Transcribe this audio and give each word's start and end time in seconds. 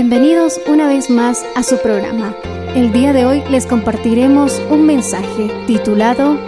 Bienvenidos 0.00 0.60
una 0.68 0.86
vez 0.86 1.10
más 1.10 1.44
a 1.56 1.64
su 1.64 1.76
programa. 1.82 2.32
El 2.76 2.92
día 2.92 3.12
de 3.12 3.26
hoy 3.26 3.42
les 3.50 3.66
compartiremos 3.66 4.52
un 4.70 4.86
mensaje 4.86 5.50
titulado 5.66 6.38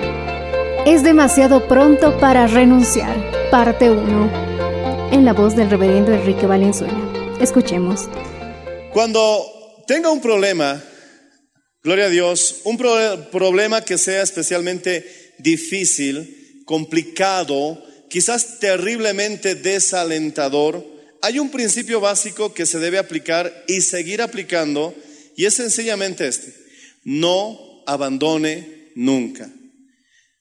Es 0.86 1.02
demasiado 1.02 1.66
pronto 1.66 2.16
para 2.20 2.46
renunciar, 2.46 3.50
parte 3.50 3.90
1, 3.90 5.10
en 5.10 5.24
la 5.24 5.32
voz 5.32 5.56
del 5.56 5.68
reverendo 5.68 6.12
Enrique 6.12 6.46
Valenzuela. 6.46 6.94
Escuchemos. 7.40 8.02
Cuando 8.92 9.44
tenga 9.88 10.12
un 10.12 10.20
problema, 10.20 10.80
gloria 11.82 12.04
a 12.04 12.08
Dios, 12.10 12.60
un 12.62 12.76
pro- 12.78 13.30
problema 13.32 13.84
que 13.84 13.98
sea 13.98 14.22
especialmente 14.22 15.34
difícil, 15.40 16.62
complicado, 16.66 17.82
quizás 18.08 18.60
terriblemente 18.60 19.56
desalentador, 19.56 20.99
hay 21.22 21.38
un 21.38 21.50
principio 21.50 22.00
básico 22.00 22.54
que 22.54 22.66
se 22.66 22.78
debe 22.78 22.98
aplicar 22.98 23.64
y 23.66 23.80
seguir 23.80 24.22
aplicando, 24.22 24.94
y 25.36 25.46
es 25.46 25.54
sencillamente 25.54 26.26
este, 26.26 26.54
no 27.04 27.82
abandone 27.86 28.90
nunca. 28.94 29.50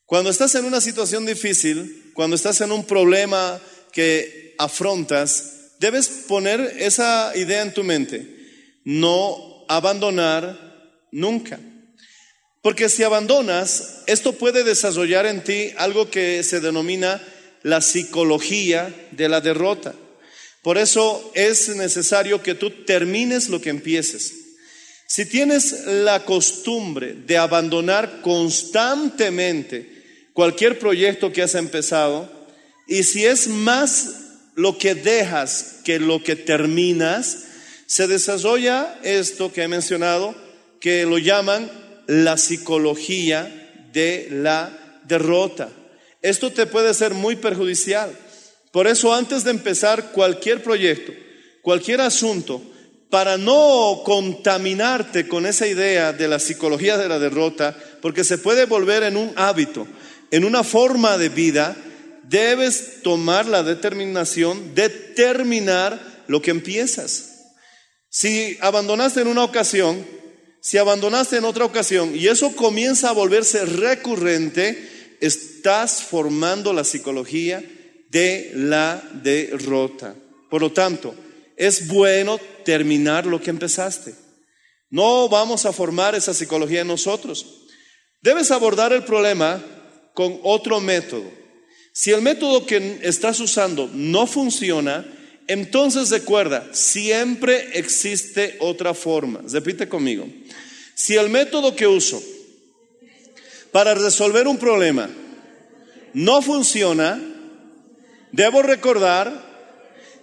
Cuando 0.06 0.30
estás 0.30 0.56
en 0.56 0.66
una 0.66 0.82
situación 0.82 1.26
difícil, 1.26 2.12
cuando 2.14 2.36
estás 2.36 2.62
en 2.62 2.72
un 2.72 2.86
problema 2.86 3.62
que 3.92 4.56
afrontas, 4.58 5.76
debes 5.80 6.08
poner 6.28 6.60
esa 6.80 7.32
idea 7.36 7.62
en 7.62 7.74
tu 7.74 7.84
mente. 7.84 8.38
No 8.84 9.66
abandonar 9.68 10.98
nunca. 11.12 11.60
Porque 12.62 12.90
si 12.90 13.04
abandonas, 13.04 14.04
esto 14.08 14.34
puede 14.34 14.64
desarrollar 14.64 15.26
en 15.26 15.44
ti 15.44 15.72
algo 15.78 16.10
que 16.10 16.44
se 16.44 16.60
denomina 16.60 17.22
la 17.64 17.82
psicología 17.82 18.94
de 19.12 19.30
la 19.30 19.42
derrota. 19.42 19.96
Por 20.62 20.78
eso 20.78 21.32
es 21.36 21.70
necesario 21.76 22.44
que 22.44 22.56
tú 22.56 22.70
termines 22.86 23.50
lo 23.50 23.62
que 23.62 23.70
empieces. 23.70 24.34
Si 25.08 25.26
tienes 25.26 25.86
la 25.86 26.26
costumbre 26.26 27.14
de 27.14 27.38
abandonar 27.38 28.22
constantemente 28.22 30.30
cualquier 30.34 30.78
proyecto 30.78 31.32
que 31.32 31.42
has 31.42 31.56
empezado, 31.56 32.30
y 32.88 33.04
si 33.04 33.26
es 33.26 33.48
más 33.48 34.16
lo 34.56 34.78
que 34.78 34.96
dejas 34.96 35.78
que 35.84 36.00
lo 36.00 36.24
que 36.24 36.36
terminas, 36.36 37.46
se 37.86 38.08
desarrolla 38.08 39.00
esto 39.04 39.52
que 39.52 39.64
he 39.64 39.68
mencionado, 39.68 40.36
que 40.80 41.06
lo 41.06 41.18
llaman 41.18 41.72
la 42.08 42.38
psicología 42.38 43.88
de 43.92 44.28
la 44.30 45.02
derrota. 45.08 45.70
Esto 46.22 46.52
te 46.52 46.68
puede 46.68 46.94
ser 46.94 47.14
muy 47.14 47.36
perjudicial. 47.36 48.16
Por 48.72 48.88
eso 48.88 49.14
antes 49.14 49.44
de 49.44 49.52
empezar 49.52 50.12
cualquier 50.12 50.62
proyecto, 50.62 51.12
cualquier 51.62 52.02
asunto, 52.02 52.62
para 53.10 53.38
no 53.38 54.02
contaminarte 54.06 55.28
con 55.28 55.46
esa 55.48 55.66
idea 55.66 56.14
de 56.14 56.28
la 56.28 56.40
psicología 56.40 56.98
de 56.98 57.10
la 57.10 57.18
derrota, 57.18 57.76
porque 58.02 58.24
se 58.24 58.38
puede 58.38 58.66
volver 58.66 59.04
en 59.04 59.18
un 59.18 59.34
hábito, 59.36 59.88
en 60.30 60.46
una 60.46 60.64
forma 60.64 61.18
de 61.18 61.30
vida, 61.30 61.76
debes 62.24 63.02
tomar 63.02 63.48
la 63.48 63.64
determinación 63.64 64.76
de 64.76 64.90
terminar 64.90 66.00
lo 66.28 66.42
que 66.42 66.52
empiezas. 66.52 67.30
Si 68.10 68.58
abandonaste 68.62 69.22
en 69.22 69.28
una 69.28 69.44
ocasión, 69.44 70.06
si 70.62 70.78
abandonaste 70.78 71.38
en 71.38 71.46
otra 71.46 71.66
ocasión 71.66 72.16
y 72.16 72.28
eso 72.28 72.56
comienza 72.56 73.10
a 73.10 73.14
volverse 73.14 73.66
recurrente, 73.66 75.18
estás 75.20 76.04
formando 76.04 76.74
la 76.74 76.84
psicología 76.84 77.64
de 78.10 78.52
la 78.56 79.02
derrota. 79.24 80.16
Por 80.50 80.62
lo 80.62 80.72
tanto, 80.72 81.16
es 81.56 81.88
bueno 81.88 82.40
terminar 82.66 83.26
lo 83.26 83.42
que 83.42 83.50
empezaste. 83.50 84.14
No 84.90 85.30
vamos 85.30 85.66
a 85.66 85.74
formar 85.74 86.16
esa 86.16 86.34
psicología 86.34 86.82
en 86.82 86.88
nosotros. 86.88 87.46
Debes 88.22 88.52
abordar 88.52 88.92
el 88.92 89.04
problema 89.04 89.64
con 90.14 90.40
otro 90.44 90.80
método. 90.80 91.30
Si 91.94 92.12
el 92.12 92.22
método 92.22 92.66
que 92.66 93.00
estás 93.04 93.40
usando 93.40 93.90
no 93.94 94.26
funciona, 94.26 95.06
entonces 95.48 96.10
recuerda, 96.10 96.70
siempre 96.74 97.78
existe 97.78 98.58
otra 98.60 98.94
forma. 98.94 99.42
Repite 99.50 99.88
conmigo. 99.88 100.28
Si 100.96 101.16
el 101.16 101.30
método 101.30 101.76
que 101.76 101.88
uso 101.88 102.22
para 103.72 103.94
resolver 103.94 104.48
un 104.48 104.58
problema 104.58 105.10
no 106.14 106.42
funciona, 106.42 107.22
debo 108.32 108.62
recordar 108.62 109.48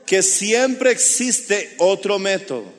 que 0.07 0.23
siempre 0.23 0.91
existe 0.91 1.75
otro 1.79 2.19
método. 2.19 2.73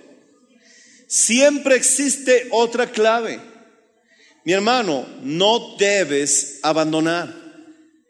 Siempre 1.07 1.75
existe 1.75 2.47
otra 2.51 2.91
clave. 2.91 3.39
Mi 4.43 4.53
hermano, 4.53 5.05
no 5.23 5.75
debes 5.77 6.59
abandonar. 6.63 7.33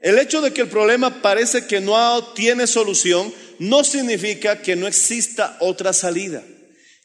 El 0.01 0.19
hecho 0.19 0.41
de 0.41 0.53
que 0.53 0.61
el 0.61 0.67
problema 0.69 1.21
parece 1.21 1.65
que 1.65 1.81
no 1.81 2.23
tiene 2.33 2.67
solución 2.67 3.33
no 3.59 3.83
significa 3.83 4.61
que 4.61 4.75
no 4.75 4.87
exista 4.87 5.57
otra 5.59 5.93
salida, 5.93 6.43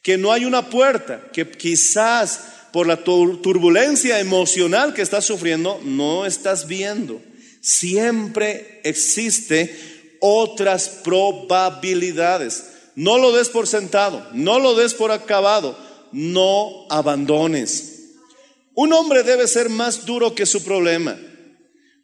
que 0.03 0.19
no 0.19 0.33
hay 0.33 0.45
una 0.45 0.69
puerta, 0.69 1.31
que 1.33 1.51
quizás 1.51 2.41
por 2.73 2.87
la 2.87 3.03
tur- 3.03 3.41
turbulencia 3.41 4.21
emocional 4.21 4.93
que 4.93 5.03
estás 5.03 5.25
sufriendo 5.25 5.81
no 5.83 6.27
estás 6.27 6.67
viendo. 6.67 7.23
Siempre 7.63 8.81
existe 8.85 9.75
otras 10.23 10.89
probabilidades. 11.03 12.71
No 12.95 13.19
lo 13.19 13.33
des 13.33 13.49
por 13.49 13.67
sentado, 13.67 14.25
no 14.33 14.61
lo 14.61 14.77
des 14.77 14.95
por 14.95 15.11
acabado, 15.11 15.77
no 16.13 16.87
abandones. 16.89 18.15
Un 18.75 18.93
hombre 18.93 19.25
debe 19.25 19.49
ser 19.49 19.69
más 19.69 20.07
duro 20.07 20.35
que 20.35 20.47
su 20.47 20.63
problema. 20.63 21.19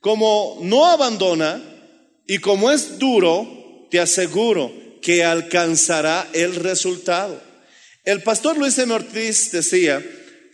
Como 0.01 0.59
no 0.63 0.87
abandona 0.87 1.63
y 2.27 2.39
como 2.39 2.71
es 2.71 2.99
duro, 2.99 3.87
te 3.91 4.01
aseguro 4.01 4.73
que 5.01 5.25
alcanzará 5.25 6.29
el 6.33 6.57
resultado. 6.57 7.41
El 8.05 8.23
pastor 8.23 8.59
Luis 8.59 8.77
M. 8.79 8.93
Ortiz 8.93 9.53
decía 9.53 10.05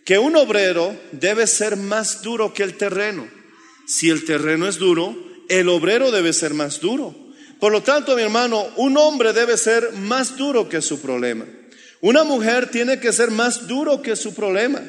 que 0.05 0.19
un 0.19 0.37
obrero 0.37 0.95
debe 1.13 1.47
ser 1.47 1.77
más 1.77 2.21
duro 2.21 2.53
que 2.53 2.63
el 2.63 2.77
terreno. 2.77 3.27
Si 3.87 4.11
el 4.11 4.25
terreno 4.25 4.69
es 4.69 4.77
duro, 4.77 5.17
el 5.49 5.69
obrero 5.69 6.11
debe 6.11 6.33
ser 6.33 6.53
más 6.53 6.81
duro. 6.81 7.24
Por 7.61 7.73
lo 7.73 7.83
tanto, 7.83 8.17
mi 8.17 8.23
hermano, 8.23 8.67
un 8.77 8.97
hombre 8.97 9.33
debe 9.33 9.57
ser 9.57 9.93
más 9.93 10.37
duro 10.37 10.69
que 10.69 10.83
su 10.83 11.01
problema. 11.01 11.45
Una 12.01 12.25
mujer 12.25 12.71
tiene 12.71 13.01
que 13.01 13.13
ser 13.13 13.31
más 13.31 13.67
duro 13.67 14.03
que 14.03 14.17
su 14.17 14.35
problema. 14.35 14.83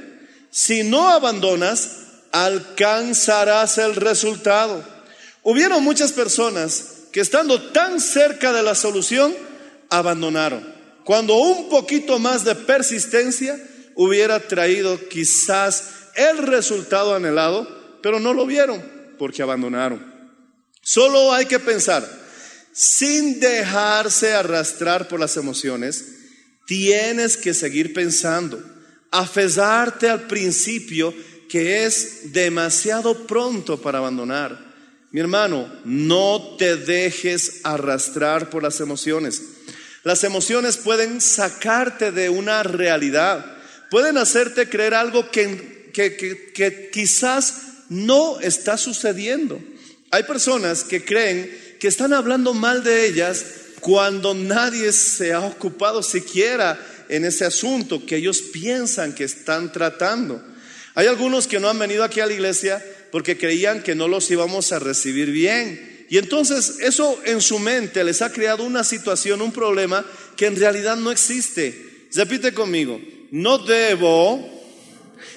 Si 0.49 0.83
no 0.83 1.09
abandonas, 1.09 2.05
alcanzarás 2.31 3.77
el 3.77 3.95
resultado. 3.95 4.83
Hubieron 5.43 5.83
muchas 5.83 6.11
personas 6.11 6.95
que 7.11 7.21
estando 7.21 7.71
tan 7.71 8.01
cerca 8.01 8.51
de 8.51 8.63
la 8.63 8.75
solución, 8.75 9.33
abandonaron. 9.89 10.75
Cuando 11.05 11.35
un 11.35 11.69
poquito 11.69 12.19
más 12.19 12.43
de 12.43 12.55
persistencia 12.55 13.57
hubiera 13.95 14.39
traído 14.39 14.99
quizás 15.07 16.09
el 16.15 16.39
resultado 16.39 17.15
anhelado, 17.15 17.67
pero 18.01 18.19
no 18.19 18.33
lo 18.33 18.45
vieron 18.45 18.83
porque 19.17 19.41
abandonaron. 19.41 20.13
Solo 20.81 21.33
hay 21.33 21.45
que 21.45 21.59
pensar, 21.59 22.07
sin 22.75 23.39
dejarse 23.39 24.33
arrastrar 24.33 25.07
por 25.07 25.17
las 25.17 25.37
emociones, 25.37 26.03
tienes 26.67 27.37
que 27.37 27.53
seguir 27.53 27.93
pensando, 27.93 28.61
afesarte 29.11 30.09
al 30.09 30.27
principio 30.27 31.13
que 31.47 31.85
es 31.85 32.33
demasiado 32.33 33.25
pronto 33.25 33.81
para 33.81 33.99
abandonar. 33.99 34.59
Mi 35.11 35.21
hermano, 35.21 35.71
no 35.85 36.57
te 36.57 36.75
dejes 36.75 37.61
arrastrar 37.63 38.49
por 38.49 38.61
las 38.61 38.81
emociones. 38.81 39.41
Las 40.03 40.25
emociones 40.25 40.75
pueden 40.75 41.21
sacarte 41.21 42.11
de 42.11 42.27
una 42.27 42.61
realidad, 42.61 43.55
pueden 43.89 44.17
hacerte 44.17 44.67
creer 44.67 44.95
algo 44.95 45.31
que, 45.31 45.91
que, 45.93 46.89
quizás 46.91 47.55
no 47.87 48.41
está 48.41 48.77
sucediendo. 48.77 49.63
Hay 50.11 50.23
personas 50.23 50.83
que 50.83 51.05
creen 51.05 51.64
que 51.79 51.87
están 51.87 52.13
hablando 52.13 52.53
mal 52.53 52.83
de 52.83 53.07
ellas 53.07 53.45
cuando 53.79 54.33
nadie 54.33 54.91
se 54.91 55.33
ha 55.33 55.41
ocupado 55.41 56.01
siquiera 56.01 56.79
en 57.09 57.25
ese 57.25 57.45
asunto 57.45 58.05
que 58.05 58.17
ellos 58.17 58.41
piensan 58.41 59.13
que 59.13 59.23
están 59.23 59.71
tratando. 59.71 60.43
Hay 60.95 61.07
algunos 61.07 61.47
que 61.47 61.59
no 61.59 61.69
han 61.69 61.77
venido 61.77 62.03
aquí 62.03 62.19
a 62.19 62.25
la 62.25 62.33
iglesia 62.33 62.83
porque 63.11 63.37
creían 63.37 63.83
que 63.83 63.95
no 63.95 64.07
los 64.07 64.29
íbamos 64.31 64.71
a 64.71 64.79
recibir 64.79 65.29
bien. 65.31 66.05
Y 66.09 66.17
entonces 66.17 66.77
eso 66.79 67.19
en 67.25 67.41
su 67.41 67.59
mente 67.59 68.03
les 68.03 68.21
ha 68.21 68.31
creado 68.31 68.63
una 68.63 68.83
situación, 68.83 69.41
un 69.41 69.51
problema 69.51 70.05
que 70.35 70.45
en 70.45 70.55
realidad 70.55 70.95
no 70.95 71.11
existe. 71.11 72.07
Repite 72.13 72.53
conmigo, 72.53 72.99
no 73.31 73.57
debo 73.57 74.63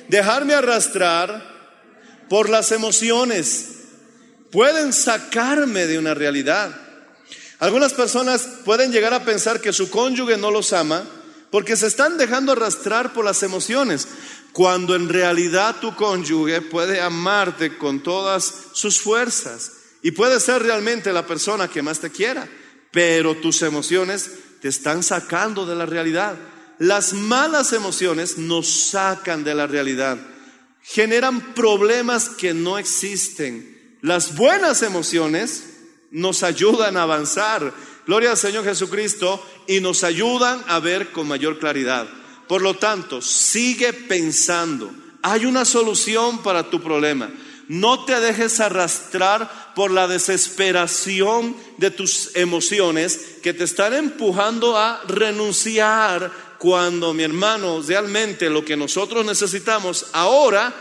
dejarme 0.08 0.55
arrastrar 0.55 1.58
por 2.29 2.49
las 2.49 2.73
emociones. 2.73 3.77
Pueden 4.50 4.92
sacarme 4.92 5.86
de 5.86 5.98
una 5.98 6.14
realidad. 6.14 6.74
Algunas 7.58 7.92
personas 7.92 8.48
pueden 8.64 8.92
llegar 8.92 9.12
a 9.12 9.24
pensar 9.24 9.60
que 9.60 9.72
su 9.72 9.90
cónyuge 9.90 10.36
no 10.36 10.50
los 10.50 10.72
ama 10.72 11.04
porque 11.50 11.76
se 11.76 11.86
están 11.86 12.18
dejando 12.18 12.52
arrastrar 12.52 13.12
por 13.12 13.24
las 13.24 13.42
emociones, 13.42 14.06
cuando 14.52 14.94
en 14.94 15.08
realidad 15.08 15.76
tu 15.80 15.94
cónyuge 15.94 16.60
puede 16.60 17.00
amarte 17.00 17.76
con 17.78 18.02
todas 18.02 18.52
sus 18.72 19.00
fuerzas 19.00 19.72
y 20.02 20.10
puede 20.12 20.40
ser 20.40 20.62
realmente 20.62 21.12
la 21.12 21.26
persona 21.26 21.68
que 21.68 21.82
más 21.82 22.00
te 22.00 22.10
quiera, 22.10 22.48
pero 22.92 23.36
tus 23.36 23.62
emociones 23.62 24.30
te 24.60 24.68
están 24.68 25.02
sacando 25.02 25.66
de 25.66 25.74
la 25.74 25.86
realidad. 25.86 26.36
Las 26.78 27.12
malas 27.12 27.72
emociones 27.72 28.38
nos 28.38 28.68
sacan 28.90 29.42
de 29.42 29.54
la 29.54 29.66
realidad, 29.66 30.18
generan 30.82 31.54
problemas 31.54 32.28
que 32.28 32.54
no 32.54 32.78
existen. 32.78 33.77
Las 34.00 34.36
buenas 34.36 34.82
emociones 34.82 35.64
nos 36.10 36.42
ayudan 36.42 36.96
a 36.96 37.02
avanzar. 37.02 37.72
Gloria 38.06 38.30
al 38.30 38.36
Señor 38.36 38.64
Jesucristo 38.64 39.44
y 39.66 39.80
nos 39.80 40.04
ayudan 40.04 40.62
a 40.68 40.78
ver 40.78 41.10
con 41.10 41.26
mayor 41.26 41.58
claridad. 41.58 42.06
Por 42.46 42.62
lo 42.62 42.74
tanto, 42.74 43.20
sigue 43.20 43.92
pensando. 43.92 44.90
Hay 45.22 45.44
una 45.44 45.64
solución 45.64 46.42
para 46.42 46.70
tu 46.70 46.80
problema. 46.80 47.30
No 47.66 48.06
te 48.06 48.18
dejes 48.20 48.60
arrastrar 48.60 49.74
por 49.74 49.90
la 49.90 50.08
desesperación 50.08 51.54
de 51.76 51.90
tus 51.90 52.34
emociones 52.34 53.36
que 53.42 53.52
te 53.52 53.64
están 53.64 53.92
empujando 53.92 54.78
a 54.78 55.02
renunciar 55.06 56.32
cuando, 56.58 57.12
mi 57.12 57.24
hermano, 57.24 57.82
realmente 57.86 58.48
lo 58.48 58.64
que 58.64 58.76
nosotros 58.76 59.26
necesitamos 59.26 60.06
ahora 60.12 60.74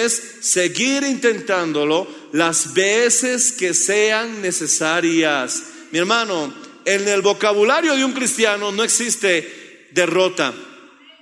es 0.00 0.22
seguir 0.40 1.02
intentándolo 1.02 2.06
las 2.32 2.74
veces 2.74 3.52
que 3.52 3.74
sean 3.74 4.42
necesarias. 4.42 5.62
Mi 5.90 5.98
hermano, 5.98 6.52
en 6.84 7.06
el 7.08 7.22
vocabulario 7.22 7.94
de 7.94 8.04
un 8.04 8.12
cristiano 8.12 8.72
no 8.72 8.82
existe 8.82 9.88
derrota, 9.92 10.52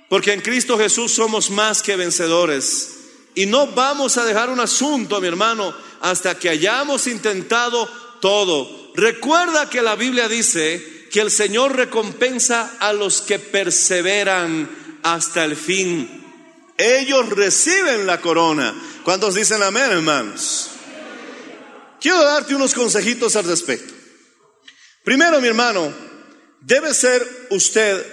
porque 0.09 0.33
en 0.33 0.41
Cristo 0.41 0.77
Jesús 0.77 1.13
somos 1.13 1.49
más 1.49 1.81
que 1.81 1.95
vencedores. 1.95 2.97
Y 3.33 3.45
no 3.45 3.67
vamos 3.67 4.17
a 4.17 4.25
dejar 4.25 4.49
un 4.49 4.59
asunto, 4.59 5.21
mi 5.21 5.27
hermano, 5.27 5.73
hasta 6.01 6.37
que 6.37 6.49
hayamos 6.49 7.07
intentado 7.07 7.87
todo. 8.19 8.91
Recuerda 8.95 9.69
que 9.69 9.81
la 9.81 9.95
Biblia 9.95 10.27
dice 10.27 11.07
que 11.11 11.21
el 11.21 11.31
Señor 11.31 11.75
recompensa 11.75 12.77
a 12.79 12.93
los 12.93 13.21
que 13.21 13.39
perseveran 13.39 14.69
hasta 15.03 15.45
el 15.45 15.55
fin. 15.55 16.20
Ellos 16.77 17.29
reciben 17.29 18.05
la 18.05 18.19
corona. 18.21 18.73
¿Cuántos 19.03 19.35
dicen 19.35 19.61
amén, 19.61 19.91
hermanos? 19.91 20.69
Quiero 21.99 22.23
darte 22.23 22.55
unos 22.55 22.73
consejitos 22.73 23.35
al 23.35 23.45
respecto. 23.45 23.93
Primero, 25.03 25.39
mi 25.39 25.47
hermano, 25.47 25.93
debe 26.59 26.93
ser 26.93 27.47
usted 27.51 28.03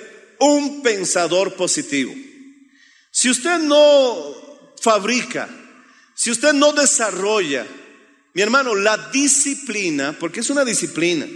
un 0.40 0.82
pensador 0.82 1.54
positivo. 1.54 2.14
Si 3.10 3.30
usted 3.30 3.58
no 3.58 4.34
fabrica, 4.80 5.48
si 6.14 6.30
usted 6.30 6.52
no 6.52 6.72
desarrolla, 6.72 7.66
mi 8.34 8.42
hermano, 8.42 8.74
la 8.74 9.10
disciplina, 9.10 10.16
porque 10.18 10.40
es 10.40 10.50
una 10.50 10.64
disciplina, 10.64 11.26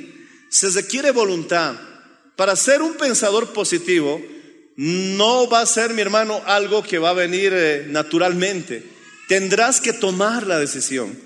se 0.48 0.70
requiere 0.70 1.10
voluntad. 1.10 1.74
Para 2.36 2.56
ser 2.56 2.82
un 2.82 2.94
pensador 2.94 3.52
positivo, 3.52 4.22
no 4.76 5.48
va 5.48 5.60
a 5.60 5.66
ser, 5.66 5.92
mi 5.92 6.02
hermano, 6.02 6.42
algo 6.46 6.82
que 6.82 6.98
va 6.98 7.10
a 7.10 7.14
venir 7.14 7.52
eh, 7.54 7.86
naturalmente. 7.88 8.82
Tendrás 9.28 9.80
que 9.80 9.92
tomar 9.92 10.46
la 10.46 10.58
decisión. 10.58 11.16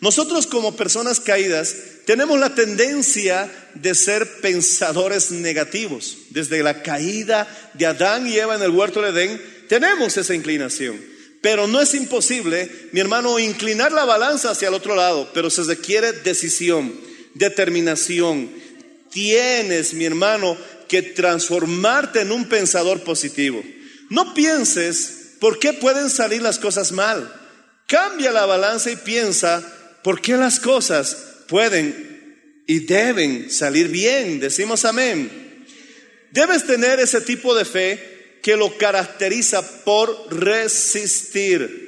Nosotros 0.00 0.46
como 0.46 0.76
personas 0.76 1.20
caídas 1.20 1.74
tenemos 2.04 2.38
la 2.38 2.54
tendencia 2.54 3.50
de 3.74 3.94
ser 3.94 4.40
pensadores 4.40 5.30
negativos. 5.30 6.18
Desde 6.30 6.62
la 6.62 6.82
caída 6.82 7.48
de 7.74 7.86
Adán 7.86 8.26
y 8.26 8.36
Eva 8.36 8.54
en 8.54 8.62
el 8.62 8.70
huerto 8.70 9.02
de 9.02 9.08
Edén, 9.10 9.42
tenemos 9.68 10.16
esa 10.16 10.34
inclinación. 10.34 11.00
Pero 11.40 11.66
no 11.66 11.80
es 11.80 11.94
imposible, 11.94 12.70
mi 12.92 13.00
hermano, 13.00 13.38
inclinar 13.38 13.92
la 13.92 14.04
balanza 14.04 14.50
hacia 14.50 14.68
el 14.68 14.74
otro 14.74 14.94
lado, 14.94 15.30
pero 15.32 15.50
se 15.50 15.62
requiere 15.64 16.12
decisión, 16.12 16.92
determinación. 17.34 18.50
Tienes, 19.10 19.94
mi 19.94 20.04
hermano, 20.04 20.56
que 20.88 21.02
transformarte 21.02 22.20
en 22.20 22.32
un 22.32 22.48
pensador 22.48 23.02
positivo. 23.02 23.62
No 24.10 24.34
pienses 24.34 25.34
por 25.40 25.58
qué 25.58 25.72
pueden 25.72 26.10
salir 26.10 26.42
las 26.42 26.58
cosas 26.58 26.92
mal. 26.92 27.32
Cambia 27.86 28.32
la 28.32 28.46
balanza 28.46 28.90
y 28.90 28.96
piensa 28.96 29.62
por 30.02 30.20
qué 30.20 30.36
las 30.36 30.60
cosas 30.60 31.16
pueden 31.48 32.64
y 32.66 32.80
deben 32.80 33.50
salir 33.50 33.88
bien. 33.88 34.40
Decimos 34.40 34.84
amén. 34.84 35.64
Debes 36.32 36.66
tener 36.66 37.00
ese 37.00 37.20
tipo 37.20 37.54
de 37.54 37.64
fe 37.64 38.38
que 38.42 38.56
lo 38.56 38.76
caracteriza 38.76 39.84
por 39.84 40.28
resistir. 40.30 41.86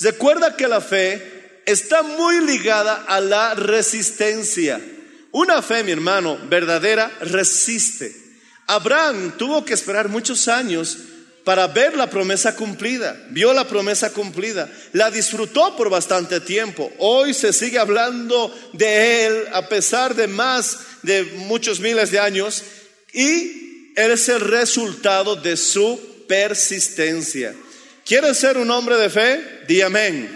Recuerda 0.00 0.56
que 0.56 0.68
la 0.68 0.80
fe 0.80 1.60
está 1.66 2.02
muy 2.02 2.40
ligada 2.46 3.04
a 3.06 3.20
la 3.20 3.54
resistencia. 3.54 4.80
Una 5.32 5.60
fe, 5.60 5.84
mi 5.84 5.92
hermano, 5.92 6.38
verdadera, 6.48 7.10
resiste. 7.20 8.27
Abraham 8.68 9.32
tuvo 9.38 9.64
que 9.64 9.72
esperar 9.72 10.08
muchos 10.08 10.46
años 10.46 10.98
para 11.42 11.66
ver 11.66 11.96
la 11.96 12.10
promesa 12.10 12.54
cumplida. 12.54 13.18
Vio 13.30 13.54
la 13.54 13.66
promesa 13.66 14.10
cumplida. 14.10 14.70
La 14.92 15.10
disfrutó 15.10 15.74
por 15.74 15.88
bastante 15.88 16.40
tiempo. 16.40 16.92
Hoy 16.98 17.32
se 17.32 17.54
sigue 17.54 17.78
hablando 17.78 18.54
de 18.74 19.24
él 19.24 19.44
a 19.54 19.66
pesar 19.66 20.14
de 20.14 20.26
más 20.26 20.80
de 21.02 21.22
muchos 21.22 21.80
miles 21.80 22.10
de 22.10 22.20
años. 22.20 22.62
Y 23.14 23.94
es 23.96 24.28
el 24.28 24.40
resultado 24.40 25.36
de 25.36 25.56
su 25.56 25.98
persistencia. 26.28 27.54
¿Quieres 28.04 28.36
ser 28.36 28.58
un 28.58 28.70
hombre 28.70 28.96
de 28.96 29.08
fe? 29.08 29.62
Di 29.66 29.80
amén. 29.80 30.28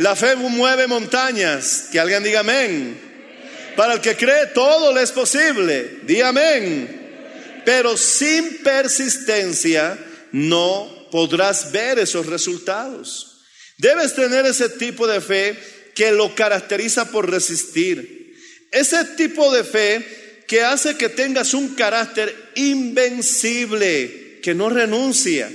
La 0.00 0.14
fe 0.14 0.36
mueve 0.36 0.86
montañas. 0.86 1.88
Que 1.90 1.98
alguien 1.98 2.22
diga 2.22 2.40
amén. 2.40 3.00
Para 3.74 3.94
el 3.94 4.02
que 4.02 4.14
cree 4.14 4.48
todo 4.48 4.92
le 4.92 5.02
es 5.02 5.12
posible. 5.12 6.00
Di 6.02 6.20
amén. 6.20 7.01
Pero 7.64 7.96
sin 7.96 8.58
persistencia 8.62 9.98
no 10.32 11.08
podrás 11.10 11.72
ver 11.72 11.98
esos 11.98 12.26
resultados. 12.26 13.40
Debes 13.78 14.14
tener 14.14 14.46
ese 14.46 14.68
tipo 14.68 15.06
de 15.06 15.20
fe 15.20 15.58
que 15.94 16.12
lo 16.12 16.34
caracteriza 16.34 17.10
por 17.10 17.30
resistir. 17.30 18.34
Ese 18.70 19.04
tipo 19.16 19.52
de 19.54 19.64
fe 19.64 20.44
que 20.46 20.62
hace 20.62 20.96
que 20.96 21.08
tengas 21.08 21.54
un 21.54 21.74
carácter 21.74 22.34
invencible, 22.54 24.40
que 24.42 24.54
no 24.54 24.68
renuncia. 24.68 25.50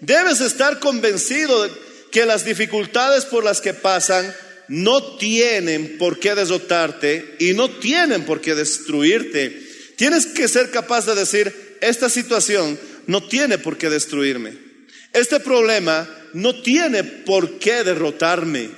Debes 0.00 0.40
estar 0.40 0.78
convencido 0.78 1.62
de 1.62 1.70
que 2.10 2.26
las 2.26 2.44
dificultades 2.44 3.24
por 3.24 3.44
las 3.44 3.60
que 3.60 3.74
pasan 3.74 4.34
no 4.68 5.16
tienen 5.16 5.98
por 5.98 6.18
qué 6.18 6.34
derrotarte 6.34 7.36
y 7.38 7.54
no 7.54 7.70
tienen 7.70 8.24
por 8.24 8.40
qué 8.40 8.54
destruirte. 8.54 9.69
Tienes 10.00 10.24
que 10.24 10.48
ser 10.48 10.70
capaz 10.70 11.04
de 11.04 11.14
decir, 11.14 11.76
esta 11.82 12.08
situación 12.08 12.80
no 13.06 13.22
tiene 13.22 13.58
por 13.58 13.76
qué 13.76 13.90
destruirme. 13.90 14.56
Este 15.12 15.40
problema 15.40 16.08
no 16.32 16.54
tiene 16.62 17.04
por 17.04 17.58
qué 17.58 17.84
derrotarme. 17.84 18.70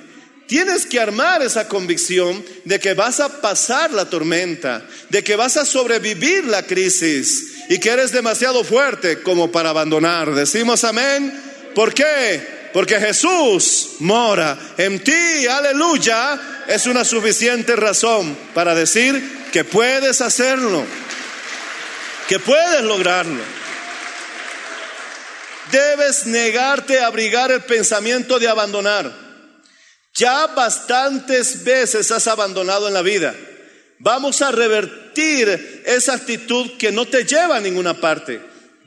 Tienes 0.47 0.85
que 0.85 0.99
armar 0.99 1.41
esa 1.41 1.69
convicción 1.69 2.43
de 2.65 2.77
que 2.77 2.93
vas 2.93 3.21
a 3.21 3.39
pasar 3.39 3.93
la 3.93 4.09
tormenta, 4.09 4.85
de 5.11 5.23
que 5.23 5.37
vas 5.37 5.55
a 5.55 5.65
sobrevivir 5.65 6.43
la 6.43 6.63
crisis 6.63 7.53
y 7.69 7.79
que 7.79 7.91
eres 7.91 8.11
demasiado 8.11 8.65
fuerte 8.65 9.21
como 9.21 9.49
para 9.49 9.69
abandonar. 9.69 10.35
Decimos 10.35 10.83
amén. 10.83 11.41
¿Por 11.73 11.93
qué? 11.93 12.69
Porque 12.73 12.99
Jesús 12.99 13.91
mora 13.99 14.59
en 14.77 15.01
ti, 15.01 15.47
aleluya, 15.49 16.65
es 16.67 16.85
una 16.85 17.05
suficiente 17.05 17.77
razón 17.77 18.35
para 18.53 18.75
decir 18.75 19.43
que 19.53 19.63
puedes 19.63 20.19
hacerlo, 20.19 20.83
que 22.27 22.39
puedes 22.39 22.81
lograrlo. 22.83 23.41
Debes 25.71 26.25
negarte 26.25 26.99
a 26.99 27.07
abrigar 27.07 27.51
el 27.51 27.61
pensamiento 27.61 28.39
de 28.39 28.47
abandonar. 28.47 29.11
Ya 30.13 30.47
bastantes 30.47 31.63
veces 31.63 32.11
has 32.11 32.27
abandonado 32.27 32.87
en 32.87 32.93
la 32.93 33.01
vida. 33.01 33.33
Vamos 33.99 34.41
a 34.41 34.51
revertir 34.51 35.83
esa 35.85 36.13
actitud 36.13 36.77
que 36.77 36.91
no 36.91 37.05
te 37.05 37.25
lleva 37.25 37.57
a 37.57 37.61
ninguna 37.61 37.99
parte. 37.99 38.41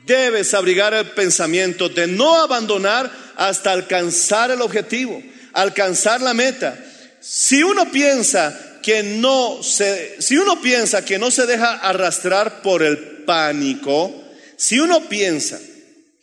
Debes 0.05 0.53
abrigar 0.53 0.93
el 0.93 1.07
pensamiento 1.07 1.89
de 1.89 2.07
no 2.07 2.39
abandonar 2.39 3.11
hasta 3.35 3.73
alcanzar 3.73 4.51
el 4.51 4.61
objetivo, 4.61 5.21
alcanzar 5.53 6.21
la 6.21 6.33
meta. 6.33 6.77
Si 7.19 7.61
uno 7.61 7.91
piensa 7.91 8.79
que 8.81 9.03
no 9.03 9.61
se, 9.61 10.21
si 10.21 10.37
uno 10.37 10.61
piensa 10.61 11.03
que 11.03 11.19
no 11.19 11.29
se 11.29 11.45
deja 11.45 11.73
arrastrar 11.73 12.61
por 12.61 12.83
el 12.83 13.16
pánico, 13.27 14.11
si 14.55 14.79
uno 14.79 15.07
piensa 15.07 15.59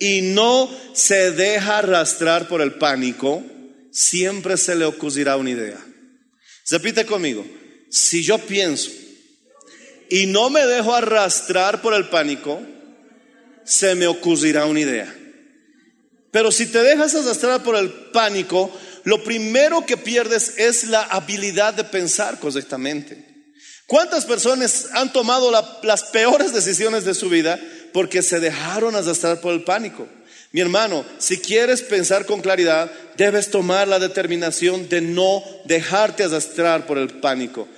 y 0.00 0.22
no 0.22 0.68
se 0.92 1.30
deja 1.30 1.78
arrastrar 1.78 2.48
por 2.48 2.60
el 2.60 2.72
pánico, 2.74 3.44
siempre 3.92 4.56
se 4.56 4.74
le 4.74 4.84
ocurrirá 4.84 5.36
una 5.36 5.50
idea. 5.50 5.78
Repite 6.68 7.06
conmigo, 7.06 7.46
si 7.90 8.24
yo 8.24 8.38
pienso 8.38 8.90
y 10.10 10.26
no 10.26 10.50
me 10.50 10.66
dejo 10.66 10.94
arrastrar 10.94 11.80
por 11.80 11.94
el 11.94 12.08
pánico, 12.08 12.60
se 13.64 13.94
me 13.94 14.08
ocurrirá 14.08 14.66
una 14.66 14.80
idea. 14.80 15.14
Pero 16.32 16.50
si 16.50 16.66
te 16.66 16.82
dejas 16.82 17.14
arrastrar 17.14 17.62
por 17.62 17.76
el 17.76 17.92
pánico, 18.12 18.76
lo 19.04 19.22
primero 19.22 19.86
que 19.86 19.96
pierdes 19.96 20.54
es 20.56 20.84
la 20.84 21.02
habilidad 21.02 21.74
de 21.74 21.84
pensar 21.84 22.40
correctamente. 22.40 23.33
¿Cuántas 23.94 24.24
personas 24.24 24.88
han 24.90 25.12
tomado 25.12 25.52
las 25.52 26.02
peores 26.02 26.52
decisiones 26.52 27.04
de 27.04 27.14
su 27.14 27.28
vida 27.28 27.60
porque 27.92 28.22
se 28.22 28.40
dejaron 28.40 28.96
arrastrar 28.96 29.40
por 29.40 29.54
el 29.54 29.62
pánico? 29.62 30.08
Mi 30.50 30.60
hermano, 30.60 31.04
si 31.18 31.38
quieres 31.38 31.80
pensar 31.82 32.26
con 32.26 32.40
claridad, 32.40 32.90
debes 33.16 33.52
tomar 33.52 33.86
la 33.86 34.00
determinación 34.00 34.88
de 34.88 35.00
no 35.00 35.44
dejarte 35.66 36.24
arrastrar 36.24 36.88
por 36.88 36.98
el 36.98 37.20
pánico. 37.20 37.68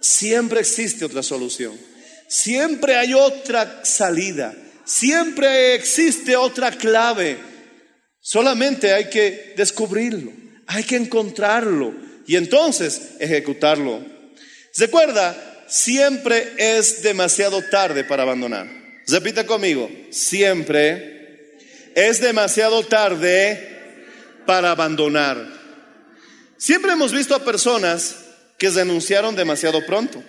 Siempre 0.00 0.60
existe 0.60 1.04
otra 1.04 1.22
solución. 1.22 1.78
Siempre 2.26 2.96
hay 2.96 3.12
otra 3.12 3.84
salida. 3.84 4.54
Siempre 4.86 5.74
existe 5.74 6.36
otra 6.36 6.70
clave. 6.70 7.36
Solamente 8.18 8.94
hay 8.94 9.10
que 9.10 9.52
descubrirlo, 9.58 10.32
hay 10.68 10.84
que 10.84 10.96
encontrarlo 10.96 11.92
y 12.26 12.36
entonces 12.36 13.10
ejecutarlo. 13.20 14.00
Recuerda, 14.74 15.52
siempre 15.68 16.54
es 16.58 17.02
demasiado 17.02 17.62
tarde 17.62 18.04
para 18.04 18.22
abandonar. 18.22 18.68
Repita 19.06 19.46
conmigo, 19.46 19.90
siempre 20.10 21.56
es 21.94 22.20
demasiado 22.20 22.82
tarde 22.84 24.42
para 24.46 24.70
abandonar. 24.70 25.54
Siempre 26.56 26.92
hemos 26.92 27.12
visto 27.12 27.34
a 27.34 27.44
personas 27.44 28.16
que 28.58 28.70
renunciaron 28.70 29.36
demasiado 29.36 29.84
pronto. 29.84 30.22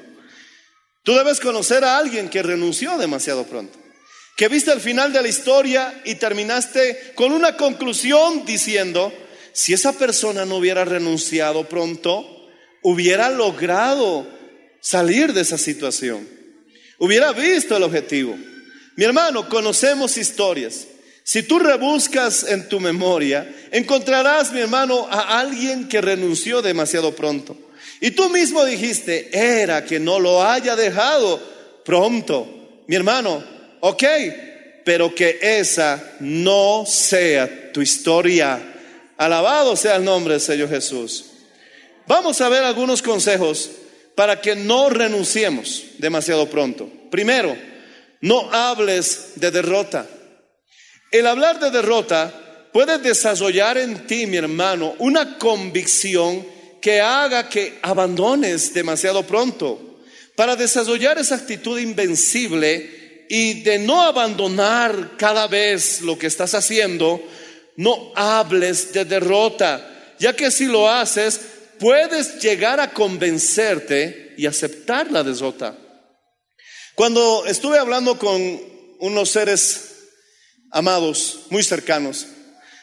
Tú 1.04 1.14
debes 1.14 1.40
conocer 1.40 1.84
a 1.84 1.98
alguien 1.98 2.30
que 2.30 2.44
renunció 2.44 2.98
demasiado 2.98 3.46
pronto 3.46 3.78
que 4.38 4.48
viste 4.50 4.72
el 4.72 4.80
final 4.80 5.12
de 5.12 5.24
la 5.24 5.28
historia 5.28 6.00
y 6.06 6.16
terminaste 6.16 7.14
con 7.16 7.32
una 7.32 7.58
conclusión 7.58 8.46
diciendo, 8.46 9.12
si 9.52 9.74
esa 9.74 9.94
persona 9.94 10.46
no 10.46 10.58
hubiera 10.58 10.86
renunciado 10.86 11.68
pronto, 11.68 12.48
hubiera 12.84 13.32
logrado 13.32 14.28
salir 14.82 15.34
de 15.34 15.42
esa 15.42 15.58
situación, 15.58 16.28
hubiera 16.98 17.32
visto 17.34 17.76
el 17.76 17.84
objetivo. 17.84 18.38
Mi 18.96 19.04
hermano, 19.04 19.48
conocemos 19.48 20.18
historias. 20.18 20.88
Si 21.24 21.44
tú 21.44 21.60
rebuscas 21.60 22.44
en 22.44 22.70
tu 22.70 22.80
memoria, 22.80 23.54
encontrarás, 23.72 24.52
mi 24.52 24.62
hermano, 24.62 25.08
a 25.10 25.40
alguien 25.40 25.90
que 25.90 26.02
renunció 26.02 26.62
demasiado 26.62 27.14
pronto. 27.14 27.58
Y 28.00 28.12
tú 28.12 28.30
mismo 28.30 28.64
dijiste, 28.64 29.30
era 29.34 29.84
que 29.84 30.00
no 30.00 30.20
lo 30.20 30.44
haya 30.44 30.76
dejado 30.76 31.42
pronto. 31.84 32.48
Mi 32.88 32.96
hermano, 32.96 33.44
ok, 33.82 34.04
pero 34.86 35.14
que 35.14 35.38
esa 35.42 36.02
no 36.22 36.86
sea 36.88 37.74
tu 37.74 37.82
historia. 37.82 38.60
Alabado 39.18 39.76
sea 39.76 39.98
el 39.98 40.06
nombre 40.06 40.36
del 40.36 40.42
Señor 40.42 40.70
Jesús. 40.70 41.26
Vamos 42.08 42.40
a 42.40 42.48
ver 42.48 42.64
algunos 42.64 43.02
consejos 43.02 43.70
para 44.18 44.42
que 44.42 44.56
no 44.56 44.90
renunciemos 44.90 45.84
demasiado 46.00 46.50
pronto. 46.50 46.90
Primero, 47.12 47.56
no 48.22 48.52
hables 48.52 49.34
de 49.36 49.52
derrota. 49.52 50.08
El 51.12 51.28
hablar 51.28 51.60
de 51.60 51.70
derrota 51.70 52.34
puede 52.74 52.98
desarrollar 52.98 53.78
en 53.78 54.08
ti, 54.08 54.26
mi 54.26 54.38
hermano, 54.38 54.96
una 54.98 55.38
convicción 55.38 56.44
que 56.82 57.00
haga 57.00 57.48
que 57.48 57.78
abandones 57.84 58.74
demasiado 58.74 59.22
pronto. 59.22 60.00
Para 60.36 60.56
desarrollar 60.56 61.20
esa 61.20 61.36
actitud 61.36 61.80
invencible, 61.80 63.26
y 63.30 63.62
de 63.62 63.78
no 63.78 64.02
abandonar 64.02 65.12
cada 65.16 65.46
vez 65.46 66.02
lo 66.02 66.18
que 66.18 66.26
estás 66.26 66.56
haciendo, 66.56 67.22
no 67.76 68.14
hables 68.16 68.94
de 68.94 69.06
derrota, 69.06 70.16
ya 70.18 70.36
que 70.36 70.50
si 70.50 70.66
lo 70.66 70.90
haces, 70.90 71.40
puedes 71.80 72.42
llegar 72.42 72.80
a 72.80 72.92
convencerte 72.92 74.34
y 74.38 74.46
aceptar 74.46 75.12
la 75.12 75.24
derrota. 75.24 75.78
Cuando 76.96 77.46
estuve 77.46 77.78
hablando 77.78 78.18
con 78.18 78.62
unos 79.00 79.30
seres 79.30 79.96
amados, 80.72 81.42
muy 81.50 81.64
cercanos, 81.64 82.28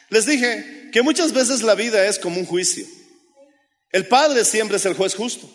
les 0.09 0.25
dije 0.25 0.89
que 0.91 1.01
muchas 1.01 1.33
veces 1.33 1.61
la 1.61 1.75
vida 1.75 2.05
es 2.07 2.19
como 2.19 2.39
un 2.39 2.45
juicio. 2.45 2.85
El 3.91 4.07
Padre 4.07 4.45
siempre 4.45 4.77
es 4.77 4.85
el 4.85 4.93
juez 4.93 5.15
justo. 5.15 5.49